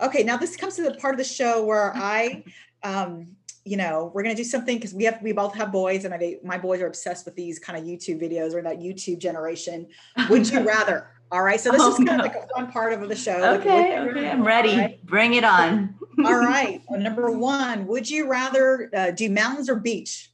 Okay, 0.00 0.24
now 0.24 0.36
this 0.36 0.56
comes 0.56 0.74
to 0.76 0.82
the 0.82 0.94
part 0.94 1.14
of 1.14 1.18
the 1.18 1.24
show 1.24 1.64
where 1.64 1.92
I, 1.94 2.44
um, 2.82 3.36
you 3.64 3.76
know, 3.76 4.10
we're 4.14 4.22
going 4.22 4.34
to 4.34 4.42
do 4.42 4.48
something 4.48 4.76
because 4.76 4.94
we 4.94 5.04
have 5.04 5.20
we 5.22 5.32
both 5.32 5.54
have 5.54 5.70
boys, 5.70 6.04
and 6.04 6.14
I, 6.14 6.36
my 6.42 6.58
boys 6.58 6.80
are 6.80 6.86
obsessed 6.86 7.24
with 7.24 7.36
these 7.36 7.58
kind 7.58 7.78
of 7.78 7.84
YouTube 7.84 8.20
videos 8.20 8.54
or 8.54 8.62
that 8.62 8.78
YouTube 8.78 9.18
generation. 9.18 9.86
Would 10.28 10.50
you 10.50 10.60
rather? 10.66 11.10
All 11.32 11.42
right, 11.42 11.60
so 11.60 11.70
this 11.70 11.80
oh, 11.80 11.90
is 11.90 11.96
kind 11.96 12.06
no. 12.06 12.14
of 12.14 12.20
like 12.20 12.34
a 12.34 12.46
fun 12.48 12.72
part 12.72 12.92
of 12.92 13.08
the 13.08 13.14
show. 13.14 13.54
Okay, 13.54 13.98
okay, 14.00 14.28
I'm 14.28 14.44
ready. 14.44 14.76
Right? 14.76 15.06
Bring 15.06 15.34
it 15.34 15.44
on. 15.44 15.94
All 16.24 16.34
right. 16.38 16.82
Number 16.90 17.30
one, 17.30 17.86
would 17.86 18.10
you 18.10 18.28
rather 18.28 18.90
uh, 18.94 19.10
do 19.12 19.30
mountains 19.30 19.68
or 19.68 19.76
beach? 19.76 20.32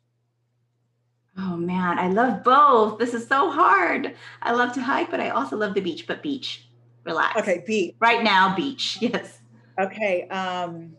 Oh 1.38 1.56
man, 1.56 1.98
I 1.98 2.08
love 2.08 2.42
both. 2.42 2.98
This 2.98 3.12
is 3.12 3.26
so 3.26 3.50
hard. 3.50 4.14
I 4.40 4.52
love 4.52 4.72
to 4.74 4.80
hike, 4.80 5.10
but 5.10 5.20
I 5.20 5.30
also 5.30 5.56
love 5.56 5.74
the 5.74 5.82
beach. 5.82 6.06
But 6.06 6.22
beach, 6.22 6.66
relax. 7.04 7.38
Okay, 7.40 7.62
beach. 7.66 7.94
Right 7.98 8.22
now, 8.22 8.54
beach. 8.56 8.98
Yes. 9.02 9.38
Okay. 9.78 10.26
Um, 10.28 10.96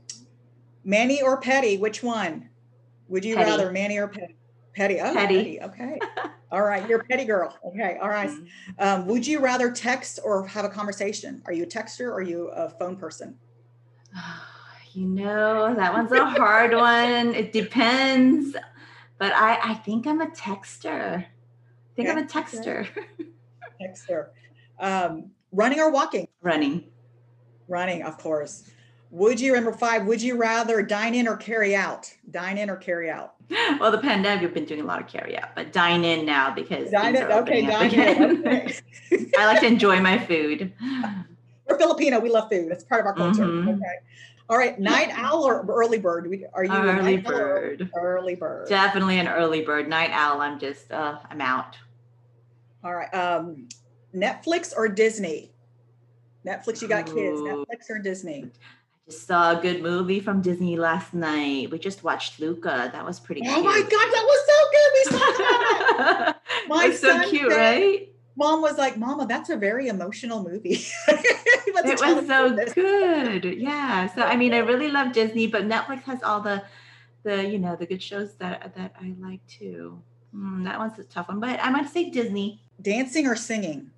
Mani 0.87 1.21
or 1.21 1.39
Pedi? 1.39 1.77
Which 1.77 2.01
one? 2.01 2.49
Would 3.09 3.25
you 3.25 3.35
Pedi. 3.35 3.43
rather 3.43 3.71
Mani 3.71 3.97
or 3.97 4.07
Pedi? 4.07 4.33
Pedi. 4.75 4.99
Oh, 5.03 5.13
Pedi. 5.13 5.59
Pedi. 5.59 5.63
Okay. 5.63 5.99
All 6.51 6.63
right. 6.63 6.87
You're 6.87 7.01
a 7.01 7.03
petty 7.03 7.25
girl. 7.25 7.53
Okay. 7.65 7.97
All 8.01 8.07
right. 8.07 8.29
Mm-hmm. 8.29 8.73
Um, 8.79 9.05
would 9.07 9.27
you 9.27 9.39
rather 9.39 9.69
text 9.69 10.19
or 10.23 10.47
have 10.47 10.63
a 10.63 10.69
conversation? 10.69 11.41
Are 11.45 11.51
you 11.51 11.63
a 11.63 11.67
texter 11.67 12.05
or 12.05 12.15
are 12.15 12.21
you 12.21 12.47
a 12.47 12.69
phone 12.69 12.95
person? 12.95 13.37
You 14.93 15.05
know, 15.05 15.75
that 15.75 15.93
one's 15.93 16.11
a 16.11 16.25
hard 16.25 16.73
one. 16.75 17.35
It 17.35 17.53
depends. 17.53 18.55
But 19.19 19.31
I, 19.31 19.59
I 19.61 19.73
think 19.75 20.07
I'm 20.07 20.21
a 20.21 20.27
texter. 20.27 21.19
I 21.19 21.27
think 21.95 22.09
I'm 22.09 22.17
a 22.17 22.23
texter. 22.23 22.87
Texter. 23.79 24.29
Um, 24.79 25.29
running 25.51 25.79
or 25.79 25.91
walking? 25.91 26.27
Running. 26.41 26.85
Running, 27.67 28.01
of 28.01 28.17
course. 28.17 28.71
Would 29.11 29.39
you, 29.39 29.53
number 29.53 29.71
five, 29.71 30.05
would 30.05 30.21
you 30.21 30.35
rather 30.35 30.81
dine 30.81 31.15
in 31.15 31.27
or 31.27 31.37
carry 31.37 31.75
out? 31.75 32.13
Dine 32.29 32.57
in 32.57 32.69
or 32.69 32.75
carry 32.75 33.09
out? 33.09 33.35
Well, 33.79 33.91
the 33.91 33.99
pandemic, 33.99 34.41
we've 34.41 34.53
been 34.53 34.65
doing 34.65 34.81
a 34.81 34.85
lot 34.85 35.01
of 35.01 35.07
carry 35.07 35.37
out, 35.37 35.55
but 35.55 35.71
dine 35.71 36.03
in 36.03 36.25
now 36.25 36.53
because 36.53 36.91
Dine 36.91 37.15
in. 37.15 37.23
Okay, 37.23 37.65
dine 37.65 37.93
in. 37.93 38.39
Okay. 38.39 38.75
I 39.37 39.45
like 39.45 39.61
to 39.61 39.67
enjoy 39.67 40.01
my 40.01 40.17
food. 40.19 40.73
We're 41.69 41.77
Filipino. 41.77 42.19
We 42.19 42.29
love 42.29 42.49
food. 42.49 42.71
It's 42.71 42.83
part 42.83 43.01
of 43.01 43.07
our 43.07 43.13
culture. 43.13 43.45
Mhm. 43.45 43.75
Okay. 43.75 43.95
All 44.49 44.57
right. 44.57 44.77
Night 44.79 45.09
owl 45.13 45.43
or 45.43 45.65
early 45.69 45.97
bird? 45.97 46.25
Are 46.53 46.63
you 46.65 46.71
a 46.73 46.81
Early 46.81 47.17
bird. 47.17 47.89
Early 47.97 48.35
bird. 48.35 48.67
Definitely 48.67 49.19
an 49.19 49.27
early 49.27 49.61
bird. 49.61 49.87
Night 49.87 50.09
owl. 50.11 50.41
I'm 50.41 50.59
just, 50.59 50.91
uh, 50.91 51.19
I'm 51.29 51.41
out. 51.41 51.77
All 52.83 52.95
right. 52.95 53.13
Um, 53.13 53.67
Netflix 54.15 54.73
or 54.75 54.87
Disney? 54.87 55.51
Netflix, 56.45 56.81
you 56.81 56.87
got 56.87 57.05
kids. 57.05 57.39
Ooh. 57.41 57.65
Netflix 57.69 57.89
or 57.89 57.99
Disney? 57.99 58.49
Just 59.07 59.25
saw 59.25 59.57
a 59.57 59.61
good 59.61 59.81
movie 59.81 60.19
from 60.19 60.41
Disney 60.41 60.75
last 60.75 61.13
night. 61.13 61.71
We 61.71 61.79
just 61.79 62.03
watched 62.03 62.39
Luca. 62.41 62.89
That 62.91 63.05
was 63.05 63.19
pretty 63.21 63.41
good. 63.41 63.53
Oh 63.55 63.63
my. 63.63 63.79
God, 63.79 63.89
that 63.89 64.25
was 64.25 64.41
so 64.51 64.57
good. 64.75 64.89
We 64.93 65.03
saw 65.17 65.37
that. 65.97 66.41
My 66.67 66.91
so 66.91 67.29
cute, 67.29 67.51
said- 67.51 67.57
right? 67.57 68.09
Mom 68.35 68.61
was 68.61 68.77
like, 68.77 68.97
Mama, 68.97 69.25
that's 69.25 69.49
a 69.49 69.55
very 69.57 69.87
emotional 69.87 70.43
movie. 70.43 70.85
It 71.79 71.99
was 72.01 72.27
so 72.27 72.49
this. 72.55 72.73
good. 72.73 73.45
Yeah. 73.45 74.07
So 74.07 74.23
I 74.23 74.35
mean, 74.35 74.53
I 74.53 74.57
really 74.57 74.89
love 74.89 75.13
Disney, 75.13 75.47
but 75.47 75.63
Netflix 75.67 76.01
has 76.03 76.23
all 76.23 76.41
the, 76.41 76.63
the 77.23 77.47
you 77.47 77.59
know, 77.59 77.75
the 77.75 77.85
good 77.85 78.01
shows 78.01 78.33
that 78.35 78.73
that 78.75 78.93
I 78.99 79.13
like 79.19 79.45
too. 79.47 80.01
Mm, 80.35 80.63
that 80.65 80.79
one's 80.79 80.97
a 80.99 81.03
tough 81.03 81.29
one, 81.29 81.39
but 81.39 81.59
I 81.63 81.69
might 81.69 81.87
say 81.87 82.09
Disney. 82.09 82.61
Dancing 82.81 83.27
or 83.27 83.35
singing? 83.35 83.91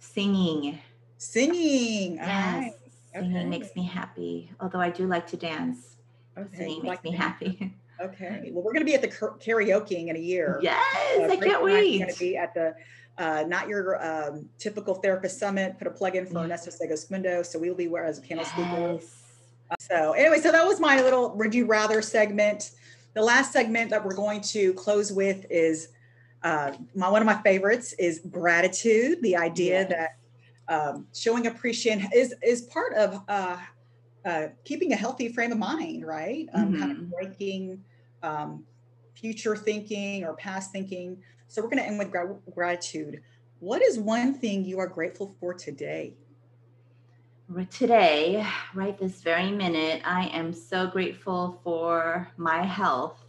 Singing. 0.00 0.80
Singing. 1.16 2.16
Yes. 2.16 2.54
right. 2.54 2.72
Singing 3.14 3.36
Okay. 3.36 3.46
makes 3.46 3.74
me 3.76 3.84
happy. 3.84 4.50
Although 4.60 4.80
I 4.80 4.90
do 4.90 5.06
like 5.06 5.26
to 5.28 5.36
dance. 5.36 5.96
Okay. 6.38 6.56
Singing 6.56 6.76
makes 6.82 6.86
like 6.86 7.04
me 7.04 7.10
happy. 7.12 7.74
Okay. 8.00 8.50
Well, 8.52 8.64
we're 8.64 8.72
going 8.72 8.80
to 8.84 8.86
be 8.86 8.94
at 8.94 9.02
the 9.02 9.08
kar- 9.08 9.36
karaoke 9.38 10.08
in 10.08 10.16
a 10.16 10.18
year. 10.18 10.58
yes, 10.62 10.76
Uh, 11.20 11.24
I 11.24 11.28
can't 11.28 11.42
and 11.42 11.52
I 11.52 11.54
are 11.56 11.62
wait. 11.62 11.98
going 12.00 12.12
to 12.12 12.18
be 12.18 12.36
at 12.36 12.52
the 12.54 12.74
uh, 13.18 13.44
not 13.46 13.68
your 13.68 14.02
um, 14.04 14.48
typical 14.58 14.94
therapist 14.94 15.38
summit. 15.38 15.78
Put 15.78 15.86
a 15.86 15.90
plug 15.90 16.16
in 16.16 16.26
for 16.26 16.32
Yeah. 16.34 16.44
Ernesto 16.46 16.70
Segismundo. 16.70 17.44
So 17.44 17.58
we'll 17.58 17.74
be 17.74 17.86
where 17.88 18.04
as 18.04 18.18
a 18.18 18.22
panel 18.22 18.44
speaker. 18.44 18.98
Yes. 19.00 19.18
So 19.78 20.12
anyway, 20.12 20.38
so 20.40 20.50
that 20.50 20.66
was 20.66 20.80
my 20.80 21.00
little 21.00 21.36
would 21.36 21.54
you 21.54 21.66
rather 21.66 22.02
segment. 22.02 22.72
The 23.14 23.22
last 23.22 23.52
segment 23.52 23.90
that 23.90 24.04
we're 24.04 24.14
going 24.16 24.40
to 24.40 24.72
close 24.74 25.12
with 25.12 25.44
is 25.50 25.88
uh, 26.42 26.72
my 26.94 27.08
one 27.08 27.22
of 27.22 27.26
my 27.26 27.40
favorites 27.42 27.92
is 27.98 28.20
gratitude. 28.30 29.22
The 29.22 29.36
idea 29.36 29.80
Yes. 29.82 29.90
that 29.90 30.16
um, 30.72 31.06
showing 31.14 31.46
appreciation 31.46 32.08
is 32.14 32.34
is 32.42 32.62
part 32.62 32.94
of 32.94 33.20
uh, 33.28 33.58
uh, 34.24 34.46
keeping 34.64 34.92
a 34.92 34.96
healthy 34.96 35.28
frame 35.28 35.52
of 35.52 35.58
mind, 35.58 36.06
right? 36.06 36.48
Um, 36.54 36.72
Kind 36.74 36.92
Mhm. 36.92 36.98
of 36.98 37.10
breaking 37.10 37.84
um, 38.22 38.64
future 39.14 39.56
thinking 39.56 40.24
or 40.24 40.34
past 40.36 40.72
thinking. 40.72 41.22
So 41.48 41.60
we're 41.62 41.68
going 41.68 41.82
to 41.82 41.86
end 41.86 41.98
with 41.98 42.10
gra- 42.10 42.38
gratitude. 42.54 43.22
What 43.58 43.82
is 43.82 43.98
one 43.98 44.34
thing 44.34 44.64
you 44.64 44.78
are 44.78 44.86
grateful 44.88 45.36
for 45.38 45.52
today? 45.54 46.16
Today, 47.70 48.46
right 48.74 48.96
this 48.98 49.20
very 49.22 49.50
minute, 49.50 50.00
I 50.06 50.28
am 50.28 50.54
so 50.54 50.86
grateful 50.86 51.60
for 51.62 52.32
my 52.38 52.64
health 52.64 53.22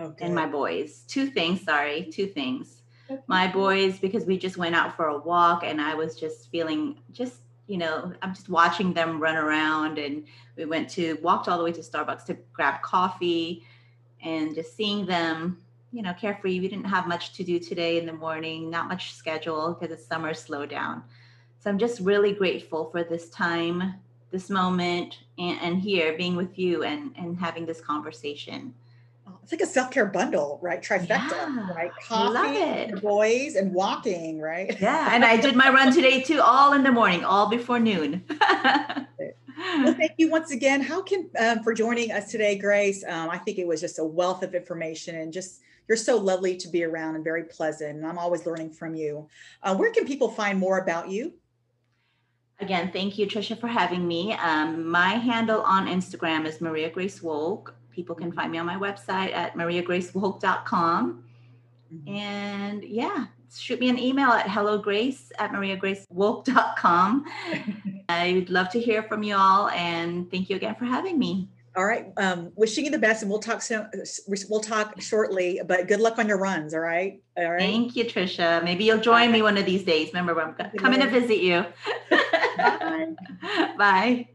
Okay. 0.00 0.26
and 0.26 0.34
my 0.34 0.46
boys. 0.46 1.04
Two 1.06 1.26
things, 1.28 1.62
sorry, 1.62 2.08
two 2.12 2.26
things. 2.26 2.77
My 3.26 3.46
boys, 3.46 3.98
because 3.98 4.24
we 4.24 4.38
just 4.38 4.56
went 4.56 4.74
out 4.74 4.96
for 4.96 5.06
a 5.06 5.18
walk 5.18 5.62
and 5.64 5.80
I 5.80 5.94
was 5.94 6.18
just 6.18 6.50
feeling 6.50 6.98
just, 7.12 7.40
you 7.66 7.78
know, 7.78 8.12
I'm 8.22 8.34
just 8.34 8.48
watching 8.48 8.92
them 8.92 9.20
run 9.20 9.36
around 9.36 9.98
and 9.98 10.24
we 10.56 10.64
went 10.64 10.88
to 10.90 11.18
walked 11.22 11.48
all 11.48 11.58
the 11.58 11.64
way 11.64 11.72
to 11.72 11.80
Starbucks 11.80 12.24
to 12.26 12.36
grab 12.52 12.82
coffee 12.82 13.64
and 14.22 14.54
just 14.54 14.76
seeing 14.76 15.06
them, 15.06 15.58
you 15.92 16.02
know, 16.02 16.12
carefree. 16.14 16.60
We 16.60 16.68
didn't 16.68 16.86
have 16.86 17.06
much 17.06 17.32
to 17.34 17.44
do 17.44 17.58
today 17.58 17.98
in 17.98 18.06
the 18.06 18.12
morning, 18.12 18.68
not 18.68 18.88
much 18.88 19.14
schedule 19.14 19.74
because 19.74 19.92
it's 19.92 20.06
summer 20.06 20.34
slowdown. 20.34 21.02
So 21.60 21.70
I'm 21.70 21.78
just 21.78 22.00
really 22.00 22.32
grateful 22.32 22.90
for 22.90 23.04
this 23.04 23.30
time, 23.30 23.94
this 24.30 24.50
moment, 24.50 25.18
and, 25.38 25.58
and 25.60 25.80
here 25.80 26.16
being 26.16 26.36
with 26.36 26.58
you 26.58 26.84
and 26.84 27.14
and 27.16 27.38
having 27.38 27.66
this 27.66 27.80
conversation. 27.80 28.74
It's 29.42 29.52
like 29.52 29.60
a 29.60 29.66
self 29.66 29.90
care 29.90 30.06
bundle, 30.06 30.58
right? 30.62 30.82
Trifecta, 30.82 31.08
Yeah, 31.08 31.70
right? 31.74 31.90
Coffee, 32.02 32.56
it. 32.58 33.02
boys, 33.02 33.54
and 33.54 33.72
walking, 33.72 34.40
right? 34.40 34.78
Yeah, 34.80 35.14
and 35.14 35.24
I 35.24 35.36
did 35.36 35.56
my 35.56 35.68
run 35.72 35.92
today 35.92 36.22
too, 36.22 36.40
all 36.40 36.72
in 36.74 36.82
the 36.82 36.92
morning, 36.92 37.24
all 37.24 37.48
before 37.48 37.78
noon. 37.78 38.24
Well, 39.82 39.94
thank 39.94 40.12
you 40.18 40.30
once 40.30 40.52
again. 40.52 40.80
How 40.80 41.02
can 41.02 41.28
um, 41.38 41.64
for 41.64 41.74
joining 41.74 42.12
us 42.12 42.30
today, 42.30 42.56
Grace? 42.56 43.04
Um, 43.04 43.28
I 43.28 43.38
think 43.38 43.58
it 43.58 43.66
was 43.66 43.80
just 43.80 43.98
a 43.98 44.04
wealth 44.04 44.44
of 44.44 44.54
information, 44.54 45.16
and 45.16 45.32
just 45.32 45.60
you're 45.88 45.96
so 45.96 46.16
lovely 46.16 46.56
to 46.58 46.68
be 46.68 46.84
around 46.84 47.16
and 47.16 47.24
very 47.24 47.44
pleasant. 47.44 47.96
And 47.96 48.06
I'm 48.06 48.18
always 48.18 48.46
learning 48.46 48.70
from 48.70 48.94
you. 48.94 49.28
Uh, 49.62 49.74
where 49.76 49.90
can 49.92 50.06
people 50.06 50.30
find 50.30 50.58
more 50.58 50.78
about 50.78 51.08
you? 51.08 51.32
Again, 52.60 52.90
thank 52.92 53.18
you, 53.18 53.26
Trisha, 53.26 53.58
for 53.58 53.68
having 53.68 54.06
me. 54.06 54.32
Um, 54.34 54.88
my 54.88 55.10
handle 55.14 55.62
on 55.62 55.86
Instagram 55.86 56.44
is 56.46 56.60
Maria 56.60 56.90
Grace 56.90 57.20
Wolk. 57.20 57.72
People 57.98 58.14
can 58.14 58.30
find 58.30 58.52
me 58.52 58.58
on 58.58 58.64
my 58.64 58.76
website 58.76 59.34
at 59.34 59.54
mariagracewolk.com. 59.54 61.24
And 62.06 62.84
yeah, 62.84 63.26
shoot 63.52 63.80
me 63.80 63.88
an 63.88 63.98
email 63.98 64.28
at 64.28 64.46
hellograce 64.46 65.32
at 65.40 65.50
mariagracewolk.com. 65.50 67.24
I'd 68.08 68.50
love 68.50 68.68
to 68.70 68.78
hear 68.78 69.02
from 69.02 69.24
you 69.24 69.34
all. 69.34 69.68
And 69.70 70.30
thank 70.30 70.48
you 70.48 70.54
again 70.54 70.76
for 70.76 70.84
having 70.84 71.18
me. 71.18 71.48
All 71.76 71.84
right. 71.84 72.12
Um, 72.18 72.52
wishing 72.54 72.84
you 72.84 72.92
the 72.92 73.00
best, 73.00 73.22
and 73.22 73.30
we'll 73.32 73.40
talk 73.40 73.62
soon. 73.62 73.90
We'll 74.48 74.60
talk 74.60 75.00
shortly. 75.00 75.60
But 75.66 75.88
good 75.88 75.98
luck 75.98 76.20
on 76.20 76.28
your 76.28 76.38
runs. 76.38 76.74
All 76.74 76.80
right. 76.80 77.20
All 77.36 77.50
right. 77.50 77.58
Thank 77.58 77.96
you, 77.96 78.04
Trisha. 78.04 78.62
Maybe 78.62 78.84
you'll 78.84 79.00
join 79.00 79.32
me 79.32 79.42
one 79.42 79.58
of 79.58 79.66
these 79.66 79.82
days. 79.82 80.10
Remember, 80.14 80.40
I'm 80.40 80.54
coming 80.78 81.00
to 81.00 81.08
visit 81.08 81.38
you. 81.38 81.66
Bye. 82.56 83.08
Bye. 83.76 84.28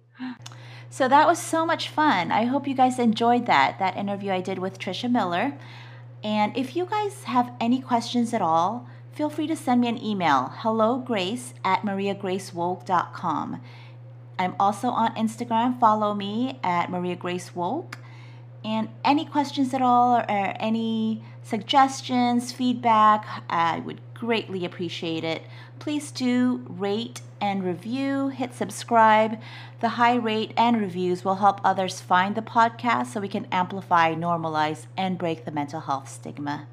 So 0.94 1.08
that 1.08 1.26
was 1.26 1.40
so 1.40 1.66
much 1.66 1.90
fun. 1.90 2.32
I 2.32 2.46
hope 2.46 2.68
you 2.68 2.76
guys 2.76 3.00
enjoyed 3.00 3.48
that 3.48 3.80
that 3.80 3.98
interview 3.98 4.30
I 4.32 4.42
did 4.42 4.60
with 4.60 4.78
Trisha 4.78 5.12
Miller. 5.12 5.54
And 6.24 6.56
if 6.56 6.76
you 6.76 6.86
guys 6.86 7.24
have 7.24 7.52
any 7.60 7.82
questions 7.82 8.32
at 8.32 8.44
all, 8.44 8.88
feel 9.12 9.28
free 9.28 9.48
to 9.48 9.56
send 9.56 9.82
me 9.82 9.88
an 9.88 9.98
email 9.98 10.54
hello 10.58 11.00
grace 11.00 11.56
at 11.66 11.82
mariagracewolk.com. 11.82 13.60
I'm 14.38 14.56
also 14.60 14.90
on 14.90 15.16
Instagram. 15.16 15.80
Follow 15.80 16.14
me 16.14 16.60
at 16.64 16.92
Maria 16.92 17.16
Grace 17.16 17.50
Wolk. 17.56 17.96
And 18.64 18.90
any 19.04 19.26
questions 19.26 19.74
at 19.74 19.82
all 19.82 20.18
or, 20.18 20.26
or 20.30 20.54
any 20.60 21.24
suggestions, 21.42 22.52
feedback, 22.52 23.26
I 23.50 23.80
would 23.80 24.00
greatly 24.14 24.64
appreciate 24.64 25.24
it. 25.24 25.42
Please 25.80 26.12
do 26.12 26.64
rate 26.70 27.22
and 27.44 27.62
review, 27.62 28.30
hit 28.30 28.54
subscribe. 28.54 29.38
The 29.82 29.90
high 29.90 30.16
rate 30.16 30.54
and 30.56 30.80
reviews 30.80 31.26
will 31.26 31.36
help 31.36 31.60
others 31.62 32.00
find 32.00 32.36
the 32.36 32.42
podcast 32.42 33.08
so 33.08 33.20
we 33.20 33.28
can 33.28 33.48
amplify, 33.52 34.16
normalize, 34.16 34.86
and 34.96 35.18
break 35.18 35.44
the 35.44 35.52
mental 35.52 35.82
health 35.82 36.08
stigma. 36.08 36.68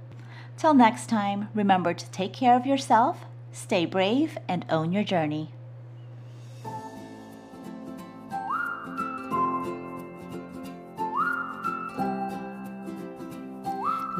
Till 0.57 0.73
next 0.73 1.09
time, 1.09 1.49
remember 1.55 1.93
to 1.93 2.11
take 2.13 2.33
care 2.33 2.55
of 2.55 2.67
yourself, 2.67 3.25
stay 3.51 3.85
brave, 3.85 4.39
and 4.47 4.65
own 4.71 4.93
your 4.93 5.03
journey. 5.03 5.51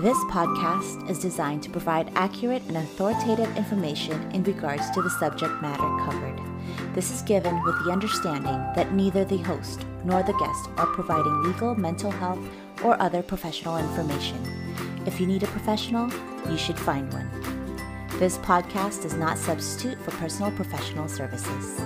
This 0.01 0.17
podcast 0.31 1.11
is 1.11 1.19
designed 1.19 1.63
to 1.65 1.69
provide 1.69 2.11
accurate 2.15 2.63
and 2.69 2.79
authoritative 2.79 3.55
information 3.55 4.33
in 4.33 4.43
regards 4.45 4.89
to 4.93 5.03
the 5.03 5.11
subject 5.11 5.61
matter 5.61 5.83
covered. 6.07 6.40
This 6.93 7.13
is 7.13 7.23
given 7.23 7.63
with 7.63 7.85
the 7.85 7.93
understanding 7.93 8.59
that 8.75 8.93
neither 8.93 9.25
the 9.25 9.39
host 9.39 9.87
nor 10.05 10.25
the 10.25 10.33
guest 10.33 10.71
are 10.77 10.87
providing 10.87 11.43
legal, 11.45 11.77
mental 11.77 12.11
health, 12.11 12.41
or 12.83 13.01
other 13.01 13.23
professional 13.23 13.79
information. 13.79 14.43
If 15.07 15.21
you 15.21 15.27
need 15.27 15.45
a 15.45 15.47
professional, 15.47 16.11
you 16.51 16.59
should 16.59 16.79
find 16.79 17.13
one. 17.13 17.31
This 18.19 18.39
podcast 18.39 19.03
does 19.03 19.15
not 19.15 19.39
substitute 19.39 20.01
for 20.01 20.11
personal 20.13 20.51
professional 20.51 21.09
services. 21.09 21.81